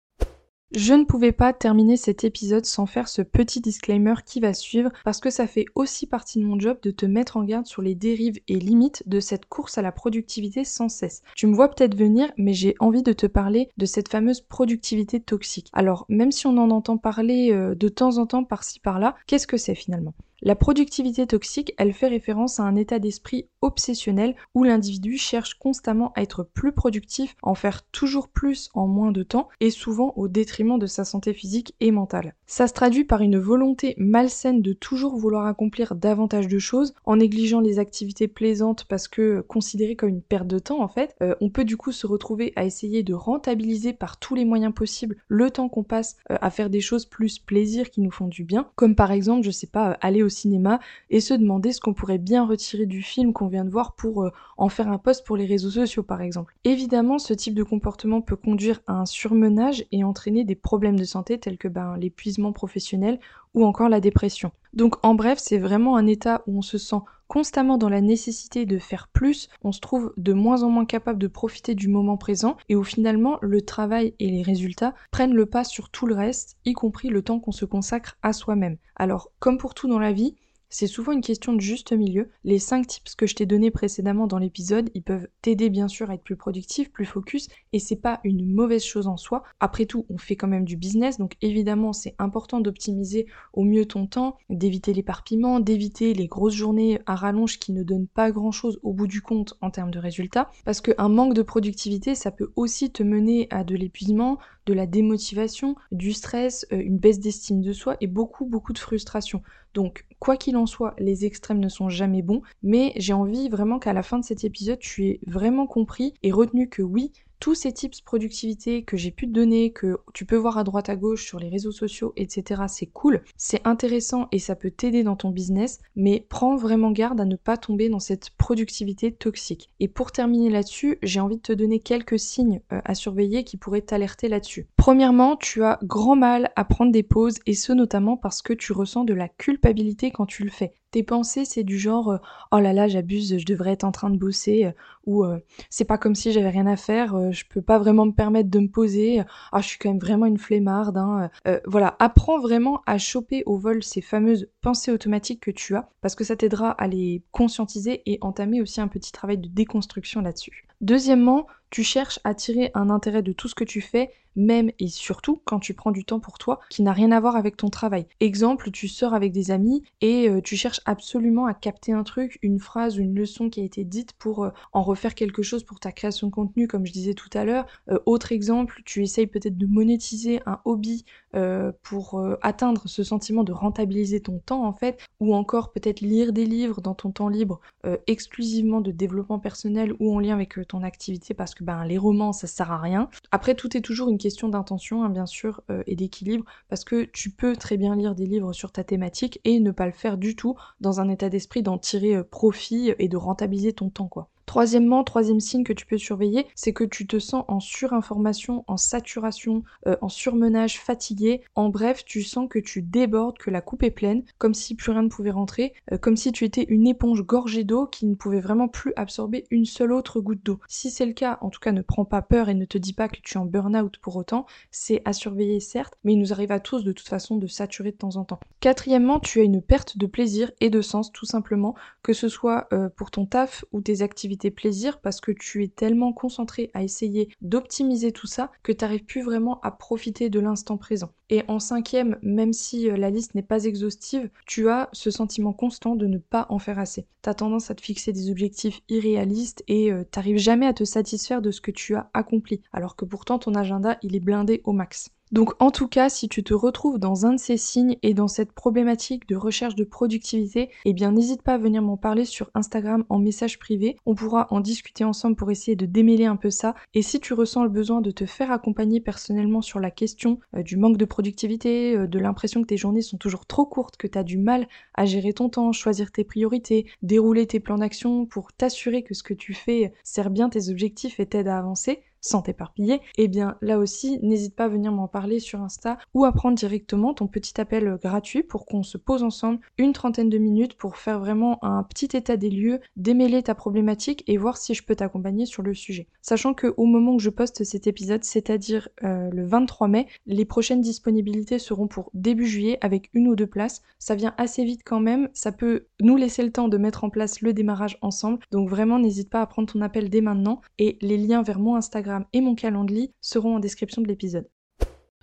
Je 0.76 0.94
ne 0.94 1.06
pouvais 1.06 1.32
pas 1.32 1.54
terminer 1.54 1.96
cet 1.96 2.26
épisode 2.26 2.66
sans 2.66 2.86
faire 2.86 3.08
ce 3.08 3.22
petit 3.22 3.62
disclaimer 3.62 4.16
qui 4.26 4.42
va 4.42 4.54
suivre 4.54 4.92
parce 5.06 5.22
que 5.22 5.30
ça 5.30 5.48
fait 5.48 5.64
aussi 5.76 6.08
partie 6.08 6.40
de 6.40 6.46
mon 6.46 6.60
job 6.60 6.78
de 6.82 6.92
te 6.92 7.06
mettre 7.06 7.38
en 7.38 7.46
garde 7.46 7.66
sur 7.66 7.82
les 7.82 7.96
dérives 7.96 8.42
et 8.50 8.60
limites 8.60 9.02
de 9.06 9.22
cette 9.22 9.46
course 9.46 9.78
à 9.78 9.82
la 9.82 9.94
productivité 9.94 10.66
sans 10.66 10.90
cesse. 10.90 11.22
Tu 11.38 11.48
me 11.48 11.56
vois 11.56 11.70
peut-être 11.70 11.96
venir 11.96 12.30
mais 12.36 12.52
j'ai 12.52 12.76
envie 12.82 13.02
de 13.02 13.14
te 13.14 13.28
parler 13.28 13.70
de 13.78 13.86
cette 13.86 14.10
fameuse 14.10 14.42
productivité 14.42 15.22
toxique. 15.22 15.70
Alors 15.72 16.06
même 16.10 16.34
si 16.34 16.48
on 16.48 16.58
en 16.58 16.70
entend 16.70 16.98
parler 16.98 17.54
euh, 17.54 17.74
de 17.74 17.88
temps 17.88 18.18
en 18.18 18.26
temps 18.26 18.44
par-ci 18.44 18.82
par-là, 18.82 19.16
qu'est-ce 19.26 19.48
que 19.48 19.56
c'est 19.56 19.74
finalement? 19.74 20.16
La 20.42 20.56
productivité 20.56 21.26
toxique, 21.26 21.74
elle 21.78 21.94
fait 21.94 22.08
référence 22.08 22.60
à 22.60 22.64
un 22.64 22.76
état 22.76 23.00
d'esprit 23.00 23.50
obsessionnel 23.62 24.36
où 24.54 24.64
l'individu 24.64 25.18
cherche 25.18 25.56
constamment 25.56 26.14
à 26.16 26.22
être 26.22 26.44
plus 26.44 26.72
productif, 26.72 27.36
en 27.42 27.56
faire 27.56 27.84
toujours 27.88 28.30
plus 28.30 28.70
en 28.74 28.88
moins 28.88 29.12
de 29.12 29.24
temps 29.24 29.50
et 29.60 29.72
souvent 29.72 30.14
au 30.16 30.28
détriment 30.28 30.78
de 30.78 30.86
sa 30.86 31.06
santé 31.06 31.34
physique 31.34 31.76
et 31.80 31.92
mentale. 31.92 32.36
Ça 32.46 32.68
se 32.68 32.74
traduit 32.74 33.04
par 33.04 33.22
une 33.22 33.40
volonté 33.40 33.96
malsaine 33.98 34.62
de 34.62 34.74
toujours 34.74 35.18
vouloir 35.18 35.48
accomplir 35.48 35.96
davantage 35.96 36.48
de 36.48 36.60
choses 36.60 36.94
en 37.06 37.16
négligeant 37.16 37.60
les 37.60 37.80
activités 37.80 38.28
plaisantes 38.28 38.86
parce 38.86 39.08
que 39.08 39.42
considérées 39.42 39.96
comme 39.96 40.10
une 40.10 40.22
perte 40.22 40.48
de 40.48 40.60
temps 40.60 40.82
en 40.82 40.88
fait, 40.88 41.16
euh, 41.22 41.36
on 41.42 41.50
peut 41.50 41.66
du 41.66 41.78
coup 41.78 41.92
se 41.92 42.06
retrouver 42.06 42.54
à 42.56 42.64
essayer 42.64 43.04
de 43.04 43.14
rentabiliser 43.14 43.94
par 43.94 44.18
tous 44.18 44.36
les 44.36 44.46
moyens 44.46 44.74
possibles 44.74 45.18
le 45.28 45.50
temps 45.50 45.70
qu'on 45.70 45.84
passe 45.84 46.18
euh, 46.32 46.38
à 46.42 46.50
faire 46.52 46.70
des 46.70 46.82
choses 46.82 47.06
plus 47.06 47.40
plaisir 47.40 47.90
qui 47.90 48.02
nous 48.02 48.12
font 48.12 48.28
du 48.28 48.44
bien, 48.44 48.70
comme 48.76 48.96
par 48.96 49.12
exemple, 49.12 49.46
je 49.46 49.52
sais 49.52 49.68
pas, 49.68 49.92
euh, 49.92 49.96
aller 50.02 50.24
au 50.24 50.27
cinéma 50.30 50.80
et 51.10 51.20
se 51.20 51.34
demander 51.34 51.72
ce 51.72 51.80
qu'on 51.80 51.94
pourrait 51.94 52.18
bien 52.18 52.46
retirer 52.46 52.86
du 52.86 53.02
film 53.02 53.34
qu'on 53.34 53.48
vient 53.48 53.66
de 53.66 53.70
voir 53.70 53.94
pour 53.94 54.24
euh, 54.24 54.32
en 54.58 54.70
faire 54.70 54.88
un 54.88 54.98
post 54.98 55.26
pour 55.26 55.38
les 55.38 55.46
réseaux 55.46 55.70
sociaux 55.70 56.04
par 56.04 56.22
exemple. 56.22 56.56
Évidemment, 56.64 57.20
ce 57.20 57.34
type 57.34 57.54
de 57.54 57.64
comportement 57.64 58.22
peut 58.22 58.36
conduire 58.36 58.82
à 58.88 58.94
un 58.94 59.06
surmenage 59.06 59.86
et 59.92 60.04
entraîner 60.04 60.44
des 60.44 60.56
problèmes 60.56 61.00
de 61.00 61.06
santé 61.06 61.40
tels 61.40 61.58
que 61.58 61.68
ben, 61.68 61.98
l'épuisement 61.98 62.52
professionnel 62.52 63.20
ou 63.58 63.66
encore 63.66 63.90
la 63.90 64.00
dépression. 64.00 64.52
Donc 64.74 65.04
en 65.04 65.16
bref, 65.16 65.40
c'est 65.42 65.58
vraiment 65.58 65.98
un 65.98 66.06
état 66.06 66.44
où 66.46 66.60
on 66.60 66.62
se 66.62 66.78
sent 66.78 67.02
constamment 67.28 67.80
dans 67.80 67.90
la 67.90 68.02
nécessité 68.02 68.68
de 68.68 68.78
faire 68.78 69.10
plus, 69.12 69.50
on 69.64 69.72
se 69.72 69.80
trouve 69.80 70.14
de 70.16 70.32
moins 70.32 70.62
en 70.62 70.70
moins 70.70 70.86
capable 70.86 71.20
de 71.20 71.28
profiter 71.28 71.74
du 71.74 71.88
moment 71.88 72.18
présent 72.18 72.56
et 72.70 72.76
où 72.76 72.84
finalement 72.84 73.40
le 73.42 73.62
travail 73.62 74.14
et 74.20 74.30
les 74.30 74.44
résultats 74.44 74.94
prennent 75.12 75.34
le 75.34 75.48
pas 75.48 75.64
sur 75.64 75.90
tout 75.90 76.06
le 76.06 76.14
reste, 76.16 76.56
y 76.66 76.74
compris 76.74 77.10
le 77.10 77.24
temps 77.24 77.40
qu'on 77.40 77.52
se 77.52 77.66
consacre 77.66 78.16
à 78.22 78.32
soi-même. 78.32 78.78
Alors 78.96 79.32
comme 79.40 79.58
pour 79.58 79.74
tout 79.74 79.90
dans 79.90 80.00
la 80.00 80.14
vie, 80.14 80.36
c'est 80.70 80.88
souvent 80.88 81.12
une 81.12 81.22
question 81.22 81.54
de 81.54 81.62
juste 81.62 81.94
milieu. 81.94 82.30
Les 82.44 82.60
5 82.60 82.88
tips 82.88 83.16
que 83.16 83.28
je 83.28 83.36
t'ai 83.36 83.46
donnés 83.46 83.72
précédemment 83.72 84.28
dans 84.28 84.38
l'épisode, 84.38 84.90
ils 84.94 85.04
peuvent 85.04 85.28
t'aider 85.42 85.70
bien 85.70 85.88
sûr 85.88 86.10
à 86.10 86.16
être 86.16 86.24
plus 86.24 86.36
productif, 86.36 86.92
plus 86.92 87.06
focus, 87.06 87.48
et 87.74 87.80
c'est 87.80 87.96
pas 87.96 88.20
une 88.24 88.46
mauvaise 88.46 88.84
chose 88.84 89.08
en 89.08 89.18
soi. 89.18 89.44
Après 89.60 89.86
tout, 89.86 90.06
on 90.10 90.18
fait 90.18 90.36
quand 90.36 90.48
même 90.48 90.66
du 90.66 90.78
business, 90.78 91.18
donc 91.18 91.36
évidemment 91.42 91.94
c'est 91.94 92.16
important 92.20 92.60
d'optimiser 92.60 93.28
au 93.54 93.64
mieux 93.64 93.86
ton 93.86 94.08
temps, 94.08 94.38
d'éviter 94.50 94.94
l'éparpillement, 94.94 95.60
d'éviter 95.60 96.14
les 96.14 96.28
grosses 96.28 96.56
journées 96.56 97.00
à 97.06 97.16
rallonge 97.16 97.60
qui 97.60 97.72
ne 97.72 97.84
donnent 97.84 98.08
pas 98.08 98.32
grand 98.32 98.52
chose 98.52 98.80
au 98.84 98.94
bout 98.94 99.08
du 99.08 99.22
compte 99.22 99.54
en 99.62 99.72
termes 99.72 99.92
de 99.92 100.00
résultats, 100.00 100.50
parce 100.66 100.82
qu'un 100.82 101.10
manque 101.10 101.34
de 101.34 101.42
productivité, 101.42 102.16
ça 102.16 102.32
peut 102.32 102.52
aussi 102.56 102.92
te 102.92 103.04
mener 103.04 103.48
à 103.50 103.64
de 103.64 103.76
l'épuisement, 103.76 104.38
de 104.68 104.74
la 104.74 104.86
démotivation, 104.86 105.76
du 105.92 106.14
stress, 106.14 106.68
euh, 106.72 106.80
une 106.80 106.98
baisse 106.98 107.20
d'estime 107.20 107.62
de 107.62 107.74
soi 107.74 107.98
et 108.02 108.08
beaucoup 108.08 108.46
beaucoup 108.46 108.74
de 108.74 108.78
frustration. 108.78 109.42
Donc 109.74 110.06
quoi 110.20 110.38
qu'il 110.38 110.58
en 110.58 110.66
soit, 110.66 110.94
les 111.00 111.26
extrêmes 111.26 111.60
ne 111.60 111.70
sont 111.70 111.90
jamais 111.90 112.22
bons, 112.22 112.42
mais 112.62 112.94
j'ai 112.98 113.14
envie 113.14 113.50
vraiment 113.50 113.80
qu'à 113.80 113.94
la 113.94 114.04
fin 114.04 114.20
de 114.20 114.26
cet 114.26 114.44
épisode, 114.44 114.80
tu 114.80 115.08
aies 115.08 115.20
vraiment 115.26 115.66
compris 115.66 116.14
et 116.22 116.32
retenu 116.32 116.70
que 116.70 116.82
oui, 116.82 117.12
tous 117.40 117.56
ces 117.56 117.72
tips 117.72 118.02
productivité 118.02 118.84
que 118.84 118.98
j'ai 118.98 119.12
pu 119.12 119.28
te 119.28 119.32
donner, 119.32 119.72
que 119.72 119.98
tu 120.14 120.26
peux 120.26 120.36
voir 120.36 120.58
à 120.58 120.64
droite 120.64 120.90
à 120.90 120.96
gauche 120.96 121.26
sur 121.26 121.40
les 121.40 121.50
réseaux 121.50 121.72
sociaux, 121.72 122.14
etc., 122.16 122.64
c'est 122.68 122.88
cool, 122.88 123.24
c'est 123.38 123.66
intéressant 123.66 124.28
et 124.32 124.40
ça 124.40 124.56
peut 124.56 124.72
t'aider 124.72 125.04
dans 125.04 125.16
ton 125.16 125.30
business, 125.30 125.80
mais 125.96 126.26
prends 126.30 126.56
vraiment 126.56 126.92
garde 126.92 127.22
à 127.22 127.26
ne 127.26 127.36
pas 127.36 127.58
tomber 127.58 127.90
dans 127.90 128.00
cette 128.00 128.32
productivité 128.32 129.12
toxique. 129.12 129.70
Et 129.80 129.88
pour 129.88 130.12
terminer 130.12 130.50
là-dessus, 130.50 130.98
j'ai 131.04 131.20
envie 131.20 131.38
de 131.38 131.42
te 131.42 131.54
donner 131.54 131.80
quelques 131.80 132.20
signes 132.20 132.62
euh, 132.72 132.82
à 132.84 132.96
surveiller 132.96 133.44
qui 133.44 133.58
pourraient 133.58 133.82
t'alerter 133.82 134.28
là-dessus. 134.30 134.68
Premièrement, 134.88 135.36
tu 135.36 135.66
as 135.66 135.80
grand 135.84 136.16
mal 136.16 136.50
à 136.56 136.64
prendre 136.64 136.94
des 136.94 137.04
pauses 137.04 137.40
et 137.46 137.56
ce 137.56 137.74
notamment 137.74 138.16
parce 138.16 138.42
que 138.42 138.54
tu 138.54 138.72
ressens 138.72 139.04
de 139.04 139.14
la 139.14 139.28
culpabilité 139.28 140.12
quand 140.12 140.26
tu 140.26 140.46
le 140.46 140.50
fais. 140.50 140.76
Tes 140.92 141.04
pensées, 141.04 141.44
c'est 141.44 141.66
du 141.66 141.78
genre 141.78 142.12
euh, 142.12 142.18
oh 142.54 142.60
là 142.60 142.72
là, 142.72 142.88
j'abuse, 142.88 143.38
je 143.38 143.46
devrais 143.46 143.74
être 143.74 143.84
en 143.84 143.92
train 143.92 144.10
de 144.10 144.18
bosser 144.18 144.64
euh, 144.64 144.72
ou 145.06 145.26
euh, 145.26 145.40
c'est 145.70 145.84
pas 145.84 145.98
comme 145.98 146.16
si 146.16 146.32
j'avais 146.32 146.48
rien 146.50 146.68
à 146.68 146.78
faire, 146.78 147.34
je 147.34 147.44
peux 147.50 147.62
pas 147.62 147.78
vraiment 147.80 148.06
me 148.06 148.14
permettre 148.14 148.50
de 148.50 148.60
me 148.60 148.70
poser, 148.70 149.22
ah 149.52 149.60
je 149.60 149.68
suis 149.68 149.78
quand 149.78 149.90
même 149.90 150.00
vraiment 150.00 150.26
une 150.26 150.38
flemmarde 150.38 150.98
hein, 150.98 151.30
voilà, 151.66 151.96
apprends 152.00 152.40
vraiment 152.40 152.82
à 152.86 152.98
choper 152.98 153.44
au 153.46 153.58
vol 153.58 153.84
ces 153.84 154.02
fameuses 154.02 154.50
pensées 154.68 154.92
automatiques 154.92 155.40
que 155.40 155.52
tu 155.52 155.78
as 155.78 155.88
parce 156.02 156.14
que 156.14 156.26
ça 156.26 156.36
t'aidera 156.36 156.72
à 156.72 156.88
les 156.88 157.24
conscientiser 157.32 158.02
et 158.06 158.18
entamer 158.20 158.62
aussi 158.62 158.82
un 158.82 158.90
petit 158.90 159.14
travail 159.14 159.38
de 159.38 159.48
déconstruction 159.48 160.20
là-dessus. 160.20 160.68
Deuxièmement, 160.82 161.48
tu 161.70 161.84
cherches 161.84 162.20
à 162.26 162.34
tirer 162.34 162.72
un 162.74 162.90
intérêt 162.90 163.22
de 163.22 163.32
tout 163.32 163.48
ce 163.48 163.56
que 163.56 163.64
tu 163.64 163.80
fais, 163.80 164.12
même 164.36 164.72
et 164.78 164.88
surtout 164.88 165.42
quand 165.44 165.60
tu 165.60 165.74
prends 165.74 165.92
du 165.92 166.06
temps 166.06 166.20
pour 166.20 166.38
toi 166.38 166.60
qui 166.70 166.84
n'a 166.84 166.94
rien 166.94 167.12
à 167.12 167.20
voir 167.20 167.36
avec 167.36 167.58
ton 167.58 167.70
travail. 167.70 168.06
Exemple, 168.20 168.70
tu 168.72 168.88
sors 168.88 169.14
avec 169.14 169.32
des 169.32 169.52
amis 169.52 169.84
et 170.02 170.30
euh, 170.30 170.42
tu 170.42 170.56
cherches 170.56 170.82
absolument 170.86 171.48
à 171.48 171.54
capter 171.54 171.94
un 171.94 172.04
truc, 172.04 172.38
une 172.44 172.60
phrase, 172.60 172.98
une 172.98 173.16
leçon 173.16 173.50
qui 173.50 173.62
a 173.62 173.64
été 173.64 173.84
dite 173.84 174.14
pour 174.14 174.44
euh, 174.44 174.50
en 174.74 174.84
refaire 174.84 175.16
quelque 175.16 175.42
chose 175.42 175.64
pour 175.64 175.80
ta 175.80 175.92
création 175.92 176.28
de 176.28 176.32
contenu, 176.32 176.68
comme 176.68 176.86
je 176.86 176.94
disais 176.94 177.16
tout 177.16 177.30
à 177.34 177.44
l'heure. 177.46 177.66
Euh, 177.90 177.98
autre 178.06 178.32
exemple, 178.32 178.82
tu 178.86 179.02
essayes 179.02 179.28
peut-être 179.28 179.58
de 179.58 179.66
monétiser 179.66 180.42
un 180.46 180.60
hobby 180.66 181.06
euh, 181.38 181.72
pour 181.84 182.20
euh, 182.20 182.36
atteindre 182.42 182.82
ce 182.88 183.04
sentiment 183.04 183.44
de 183.44 183.52
rentabiliser 183.52 184.22
ton 184.22 184.40
temps 184.40 184.66
en 184.66 184.74
fait, 184.74 185.00
ou 185.20 185.36
encore 185.36 185.72
peut-être 185.72 186.02
lire 186.02 186.34
des 186.34 186.46
livres 186.46 186.82
dans 186.82 186.96
ton 186.96 187.12
temps 187.12 187.30
libre 187.30 187.60
euh, 187.86 187.98
exclusivement 188.08 188.82
de 188.82 188.92
développement 188.92 189.38
personnel 189.38 189.94
ou 190.00 190.16
en 190.16 190.20
lien 190.20 190.34
avec 190.34 190.60
ton 190.68 190.82
activité 190.82 191.36
parce 191.36 191.54
que 191.54 191.64
ben, 191.64 191.86
les 191.86 192.00
romans 192.00 192.34
ça 192.34 192.48
sert 192.48 192.72
à 192.72 192.80
rien. 192.80 193.10
Après 193.32 193.54
tout 193.54 193.78
est 193.78 193.82
toujours 193.82 194.10
une 194.10 194.18
question 194.18 194.50
d'intention 194.50 195.04
hein, 195.04 195.10
bien 195.10 195.28
sûr 195.28 195.62
et 195.86 195.96
d'équilibre 195.96 196.46
parce 196.70 196.84
que 196.84 197.04
tu 197.04 197.30
peux 197.30 197.56
très 197.56 197.78
bien 197.78 197.96
lire 197.96 198.16
des 198.16 198.26
livres 198.26 198.54
sur 198.54 198.72
ta 198.72 198.84
thématique 198.84 199.40
et 199.44 199.60
ne 199.60 199.72
pas 199.72 199.86
le 199.86 199.92
faire 199.92 200.18
du 200.18 200.36
tout 200.36 200.56
dans 200.82 201.00
un 201.02 201.10
état 201.10 201.30
d'esprit 201.30 201.62
d'en 201.62 201.78
tirer 201.78 202.24
profit 202.24 202.94
et 202.98 203.08
de 203.08 203.18
rentabiliser 203.18 203.74
ton 203.74 203.90
temps 203.90 204.08
quoi. 204.08 204.30
Troisièmement, 204.48 205.04
troisième 205.04 205.42
signe 205.42 205.66
que 205.66 205.74
tu 205.74 205.86
peux 205.86 205.98
surveiller, 205.98 206.48
c'est 206.56 206.72
que 206.72 206.86
tu 206.86 207.06
te 207.06 207.20
sens 207.20 207.44
en 207.50 207.60
surinformation, 207.60 208.64
en 208.68 208.78
saturation, 208.78 209.64
euh, 209.88 209.98
en 210.02 210.08
surmenage, 210.08 210.80
fatigué. 210.80 211.42
En 211.54 211.68
bref, 211.68 212.06
tu 212.06 212.24
sens 212.24 212.48
que 212.50 212.58
tu 212.58 212.82
débordes, 212.82 213.38
que 213.38 213.52
la 213.52 213.60
coupe 213.60 213.84
est 213.84 213.92
pleine, 213.92 214.24
comme 214.38 214.54
si 214.54 214.76
plus 214.76 214.92
rien 214.94 215.04
ne 215.04 215.10
pouvait 215.10 215.32
rentrer, 215.32 215.74
euh, 215.92 215.98
comme 215.98 216.16
si 216.16 216.32
tu 216.32 216.46
étais 216.46 216.64
une 216.70 216.88
éponge 216.88 217.24
gorgée 217.24 217.66
d'eau 217.66 217.88
qui 217.88 218.06
ne 218.06 218.16
pouvait 218.16 218.40
vraiment 218.40 218.70
plus 218.70 218.94
absorber 218.96 219.44
une 219.52 219.66
seule 219.66 219.92
autre 219.92 220.22
goutte 220.22 220.46
d'eau. 220.46 220.62
Si 220.70 220.92
c'est 220.92 221.06
le 221.06 221.12
cas, 221.12 221.40
en 221.42 221.50
tout 221.50 221.60
cas, 221.60 221.74
ne 221.74 221.82
prends 221.82 222.06
pas 222.06 222.22
peur 222.22 222.48
et 222.48 222.54
ne 222.54 222.66
te 222.66 222.78
dis 222.78 222.94
pas 222.94 223.10
que 223.10 223.20
tu 223.22 223.34
es 223.34 223.42
en 223.42 223.46
burn-out 223.46 223.98
pour 223.98 224.16
autant. 224.16 224.46
C'est 224.72 225.02
à 225.04 225.12
surveiller 225.12 225.60
certes, 225.60 225.98
mais 226.06 226.14
il 226.14 226.20
nous 226.20 226.32
arrive 226.32 226.54
à 226.54 226.62
tous 226.62 226.86
de 226.86 226.94
toute 226.94 227.10
façon 227.10 227.36
de 227.36 227.48
saturer 227.48 227.92
de 227.92 227.98
temps 227.98 228.16
en 228.16 228.24
temps. 228.24 228.40
Quatrièmement, 228.62 229.20
tu 229.20 229.42
as 229.42 229.44
une 229.44 229.62
perte 229.62 229.98
de 229.98 230.06
plaisir 230.06 230.52
et 230.62 230.70
de 230.70 230.82
sens 230.82 231.12
tout 231.12 231.26
simplement, 231.26 231.76
que 232.02 232.14
ce 232.14 232.30
soit 232.30 232.70
euh, 232.72 232.88
pour 232.96 233.12
ton 233.12 233.26
taf 233.26 233.66
ou 233.74 233.82
tes 233.82 234.02
activités 234.02 234.37
tes 234.38 234.52
plaisirs 234.52 235.00
parce 235.00 235.22
que 235.22 235.32
tu 235.32 235.64
es 235.64 235.68
tellement 235.68 236.14
concentré 236.14 236.72
à 236.74 236.84
essayer 236.84 237.30
d'optimiser 237.42 238.12
tout 238.12 238.28
ça 238.28 238.52
que 238.64 238.72
tu 238.72 238.84
n'arrives 238.84 239.06
plus 239.06 239.22
vraiment 239.22 239.60
à 239.62 239.72
profiter 239.72 240.30
de 240.30 240.40
l'instant 240.40 240.78
présent. 240.78 241.12
Et 241.30 241.44
en 241.48 241.60
cinquième, 241.60 242.18
même 242.22 242.54
si 242.54 242.90
euh, 242.90 242.96
la 242.96 243.10
liste 243.10 243.36
n'est 243.36 243.42
pas 243.42 243.66
exhaustive, 243.66 244.30
tu 244.46 244.70
as 244.70 244.90
ce 244.94 245.12
sentiment 245.12 245.52
constant 245.52 245.96
de 245.96 246.08
ne 246.08 246.18
pas 246.18 246.46
en 246.50 246.60
faire 246.60 246.80
assez. 246.80 247.06
Tu 247.22 247.30
as 247.30 247.34
tendance 247.34 247.70
à 247.70 247.76
te 247.76 247.82
fixer 247.82 248.14
des 248.14 248.32
objectifs 248.32 248.82
irréalistes 248.88 249.64
et 249.68 249.92
euh, 249.92 250.04
t'arrives 250.04 250.38
jamais 250.38 250.68
à 250.68 250.74
te 250.74 250.86
satisfaire 250.86 251.42
de 251.42 251.52
ce 251.52 251.62
que 251.62 251.72
tu 251.72 251.96
as 251.96 252.10
accompli, 252.14 252.62
alors 252.72 252.96
que 252.96 253.06
pourtant 253.06 253.40
ton 253.40 253.56
agenda 253.56 253.98
il 254.04 254.16
est 254.16 254.22
blindé 254.22 254.62
au 254.64 254.72
max. 254.72 255.12
Donc 255.32 255.54
en 255.62 255.72
tout 255.72 255.88
cas, 255.88 256.10
si 256.10 256.30
tu 256.30 256.44
te 256.44 256.54
retrouves 256.54 257.00
dans 257.00 257.26
un 257.26 257.34
de 257.34 257.40
ces 257.40 257.58
signes 257.58 257.98
et 258.02 258.14
dans 258.14 258.28
cette 258.28 258.54
problématique 258.54 259.28
de 259.28 259.36
recherche 259.36 259.76
de 259.76 259.84
productivité, 259.84 260.70
eh 260.86 260.94
bien 260.94 261.12
n'hésite 261.12 261.42
pas 261.42 261.56
à 261.56 261.58
venir 261.58 261.82
m'en 261.82 261.98
parler 261.98 262.24
sur 262.24 262.50
Instagram 262.54 263.04
en 263.10 263.20
message 263.20 263.60
privé. 263.60 263.98
On 264.06 264.16
pourra 264.16 264.48
en 264.52 264.62
discuter 264.62 265.04
ensemble 265.04 265.36
pour 265.36 265.52
essayer 265.52 265.76
de 265.76 265.86
démêler 265.86 266.26
un 266.26 266.38
peu 266.38 266.50
ça. 266.50 266.76
Et 266.94 267.02
si 267.02 267.20
tu 267.20 267.34
ressens 267.34 267.64
le 267.64 267.70
besoin 267.70 268.02
de 268.02 268.12
te 268.12 268.26
faire 268.26 268.52
accompagner 268.52 269.02
personnellement 269.02 269.62
sur 269.62 269.80
la 269.80 269.92
question 269.92 270.40
euh, 270.56 270.64
du 270.64 270.78
manque 270.78 270.98
de 270.98 271.06
productivité, 271.06 271.96
euh, 271.96 272.08
de 272.08 272.20
l'impression 272.20 272.62
que 272.62 272.68
tes 272.68 272.78
journées 272.78 273.02
sont 273.02 273.18
toujours 273.18 273.46
trop 273.46 273.66
courtes, 273.66 273.98
que 273.98 274.08
tu 274.08 274.18
as 274.18 274.24
du 274.24 274.38
mal 274.38 274.68
à 274.94 275.06
gérer 275.06 275.34
ton 275.34 275.50
temps, 275.50 275.72
choisir 275.74 276.12
tes 276.12 276.24
priorités, 276.24 276.86
dérouler 277.02 277.48
tes 277.48 277.60
plans 277.60 277.78
d'action 277.78 278.26
pour 278.26 278.54
t'assurer 278.54 279.04
que 279.04 279.14
ce 279.14 279.24
que 279.24 279.34
tu 279.34 279.54
fais 279.54 279.94
sert 280.04 280.30
bien 280.30 280.50
tes 280.50 280.70
objectifs 280.70 281.20
et 281.20 281.26
t'aide 281.26 281.48
à 281.48 281.58
avancer, 281.58 282.02
sans 282.22 282.42
t'éparpiller, 282.42 283.02
eh 283.18 283.28
bien 283.28 283.58
là 283.62 283.78
aussi, 283.80 284.20
n'hésite 284.22 284.56
pas 284.56 284.66
à 284.66 284.70
venir 284.70 284.92
m'en 284.92 285.08
parler 285.08 285.40
sur 285.40 285.62
Insta 285.62 285.98
ou 286.14 286.26
à 286.26 286.32
prendre 286.32 286.58
directement 286.58 287.14
ton 287.14 287.28
petit 287.28 287.60
appel 287.60 287.98
gratuit 288.02 288.44
pour 288.44 288.66
qu'on 288.66 288.84
se 288.84 288.98
pose 288.98 289.24
ensemble 289.24 289.60
une 289.78 289.94
trentaine 289.94 290.30
de 290.30 290.38
minutes 290.38 290.76
pour 290.76 290.98
faire 290.98 291.20
vraiment 291.20 291.64
un 291.64 291.84
petit 291.84 292.16
état 292.18 292.38
des 292.38 292.50
lieux, 292.50 292.80
démêler 292.96 293.44
ta 293.44 293.56
problématique 293.56 294.24
et 294.28 294.38
voir 294.38 294.58
si 294.58 294.74
je 294.74 294.84
peux 294.84 294.96
t'accompagner 294.96 295.46
sur 295.46 295.64
le 295.64 295.74
sujet. 295.74 296.08
Sachant 296.22 296.54
que 296.54 296.74
au 296.78 296.86
moment 296.86 297.14
où 297.14 297.20
je 297.20 297.30
poste 297.30 297.64
cet 297.64 297.88
épisode, 297.88 298.24
c'est-à-dire 298.24 298.90
euh, 299.04 299.30
le 299.32 299.46
23 299.46 299.88
mai, 299.88 300.08
les 300.26 300.46
prochaines 300.46 300.82
disponibilités 300.82 301.60
seront 301.60 301.88
pour 301.88 302.10
début 302.14 302.46
juillet 302.46 302.78
avec 302.82 303.10
une 303.14 303.28
ou 303.28 303.36
deux 303.36 303.48
places. 303.48 303.82
Ça 304.00 304.16
vient 304.16 304.34
assez 304.38 304.64
vite 304.64 304.82
quand 304.86 305.00
même, 305.00 305.30
ça 305.34 305.52
peut 305.52 305.88
nous 306.02 306.18
laisser 306.18 306.44
le 306.44 306.52
temps 306.52 306.68
de 306.68 306.78
mettre 306.78 307.04
en 307.04 307.10
place 307.10 307.42
le 307.42 307.54
démarrage 307.54 307.98
ensemble. 308.02 308.40
Donc 308.52 308.70
vraiment 308.70 309.00
n'hésite 309.00 309.30
pas 309.30 309.42
à 309.42 309.46
prendre 309.46 309.72
ton 309.72 309.82
appel 309.82 310.10
dès 310.10 310.22
maintenant 310.22 310.62
et 310.78 310.98
les 311.02 311.18
liens 311.18 311.42
vers 311.42 311.60
mon 311.60 311.76
Instagram 311.76 312.17
et 312.34 312.42
mon 312.42 312.56
calendrier 312.56 313.14
seront 313.22 313.56
en 313.56 313.60
description 313.60 314.02
de 314.02 314.08
l'épisode. 314.08 314.50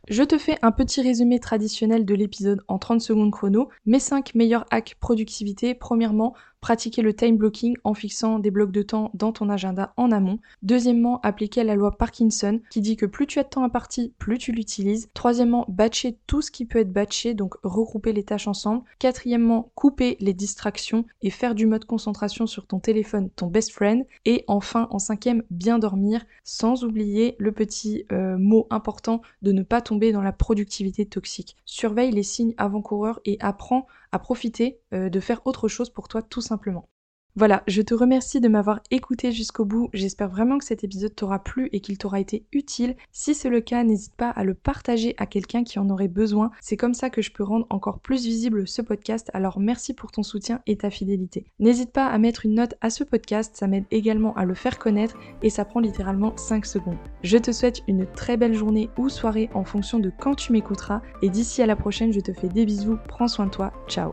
Je 0.08 0.22
te 0.22 0.36
fais 0.36 0.58
un 0.60 0.70
petit 0.70 1.00
résumé 1.00 1.40
traditionnel 1.40 2.04
de 2.04 2.14
l'épisode 2.14 2.62
en 2.68 2.78
30 2.78 3.00
secondes 3.00 3.32
chrono. 3.32 3.70
Mes 3.86 3.98
5 3.98 4.34
meilleurs 4.34 4.66
hacks 4.70 4.96
productivité. 5.00 5.74
Premièrement, 5.74 6.34
pratiquer 6.64 7.02
le 7.02 7.12
time 7.12 7.36
blocking 7.36 7.76
en 7.84 7.92
fixant 7.92 8.38
des 8.38 8.50
blocs 8.50 8.72
de 8.72 8.80
temps 8.80 9.10
dans 9.12 9.32
ton 9.32 9.50
agenda 9.50 9.92
en 9.98 10.10
amont. 10.10 10.38
Deuxièmement, 10.62 11.20
appliquer 11.20 11.62
la 11.62 11.74
loi 11.74 11.98
Parkinson 11.98 12.58
qui 12.70 12.80
dit 12.80 12.96
que 12.96 13.04
plus 13.04 13.26
tu 13.26 13.38
as 13.38 13.42
de 13.42 13.50
temps 13.50 13.64
imparti, 13.64 14.14
plus 14.18 14.38
tu 14.38 14.50
l'utilises. 14.50 15.10
Troisièmement, 15.12 15.66
batcher 15.68 16.16
tout 16.26 16.40
ce 16.40 16.50
qui 16.50 16.64
peut 16.64 16.78
être 16.78 16.90
batché, 16.90 17.34
donc 17.34 17.56
regrouper 17.62 18.14
les 18.14 18.22
tâches 18.22 18.48
ensemble. 18.48 18.82
Quatrièmement, 18.98 19.72
couper 19.74 20.16
les 20.20 20.32
distractions 20.32 21.04
et 21.20 21.28
faire 21.28 21.54
du 21.54 21.66
mode 21.66 21.84
concentration 21.84 22.46
sur 22.46 22.66
ton 22.66 22.80
téléphone, 22.80 23.28
ton 23.36 23.48
best 23.48 23.70
friend. 23.70 24.06
Et 24.24 24.44
enfin, 24.46 24.88
en 24.90 24.98
cinquième, 24.98 25.42
bien 25.50 25.78
dormir, 25.78 26.24
sans 26.44 26.82
oublier 26.82 27.36
le 27.38 27.52
petit 27.52 28.06
euh, 28.10 28.38
mot 28.38 28.66
important 28.70 29.20
de 29.42 29.52
ne 29.52 29.64
pas 29.64 29.82
tomber 29.82 30.12
dans 30.12 30.22
la 30.22 30.32
productivité 30.32 31.04
toxique. 31.04 31.56
Surveille 31.66 32.10
les 32.10 32.22
signes 32.22 32.54
avant-coureurs 32.56 33.20
et 33.26 33.36
apprends 33.40 33.86
à 34.14 34.20
profiter 34.20 34.78
euh, 34.92 35.10
de 35.10 35.18
faire 35.18 35.44
autre 35.44 35.66
chose 35.66 35.90
pour 35.90 36.06
toi 36.06 36.22
tout 36.22 36.40
simplement. 36.40 36.88
Voilà, 37.36 37.64
je 37.66 37.82
te 37.82 37.94
remercie 37.94 38.40
de 38.40 38.46
m'avoir 38.46 38.80
écouté 38.92 39.32
jusqu'au 39.32 39.64
bout. 39.64 39.90
J'espère 39.92 40.28
vraiment 40.28 40.56
que 40.56 40.64
cet 40.64 40.84
épisode 40.84 41.16
t'aura 41.16 41.42
plu 41.42 41.68
et 41.72 41.80
qu'il 41.80 41.98
t'aura 41.98 42.20
été 42.20 42.44
utile. 42.52 42.94
Si 43.10 43.34
c'est 43.34 43.50
le 43.50 43.60
cas, 43.60 43.82
n'hésite 43.82 44.14
pas 44.14 44.30
à 44.30 44.44
le 44.44 44.54
partager 44.54 45.16
à 45.18 45.26
quelqu'un 45.26 45.64
qui 45.64 45.80
en 45.80 45.90
aurait 45.90 46.06
besoin. 46.06 46.52
C'est 46.60 46.76
comme 46.76 46.94
ça 46.94 47.10
que 47.10 47.22
je 47.22 47.32
peux 47.32 47.42
rendre 47.42 47.66
encore 47.70 47.98
plus 47.98 48.24
visible 48.24 48.68
ce 48.68 48.82
podcast. 48.82 49.32
Alors 49.34 49.58
merci 49.58 49.94
pour 49.94 50.12
ton 50.12 50.22
soutien 50.22 50.60
et 50.68 50.76
ta 50.76 50.90
fidélité. 50.90 51.44
N'hésite 51.58 51.90
pas 51.90 52.06
à 52.06 52.18
mettre 52.18 52.46
une 52.46 52.54
note 52.54 52.74
à 52.80 52.88
ce 52.88 53.02
podcast, 53.02 53.56
ça 53.56 53.66
m'aide 53.66 53.86
également 53.90 54.34
à 54.36 54.44
le 54.44 54.54
faire 54.54 54.78
connaître 54.78 55.16
et 55.42 55.50
ça 55.50 55.64
prend 55.64 55.80
littéralement 55.80 56.36
5 56.36 56.64
secondes. 56.64 56.98
Je 57.24 57.38
te 57.38 57.50
souhaite 57.50 57.82
une 57.88 58.06
très 58.06 58.36
belle 58.36 58.54
journée 58.54 58.90
ou 58.96 59.08
soirée 59.08 59.50
en 59.54 59.64
fonction 59.64 59.98
de 59.98 60.12
quand 60.16 60.36
tu 60.36 60.52
m'écouteras 60.52 61.02
et 61.20 61.30
d'ici 61.30 61.62
à 61.62 61.66
la 61.66 61.74
prochaine, 61.74 62.12
je 62.12 62.20
te 62.20 62.32
fais 62.32 62.48
des 62.48 62.64
bisous, 62.64 62.98
prends 63.08 63.26
soin 63.26 63.46
de 63.46 63.50
toi, 63.50 63.72
ciao 63.88 64.12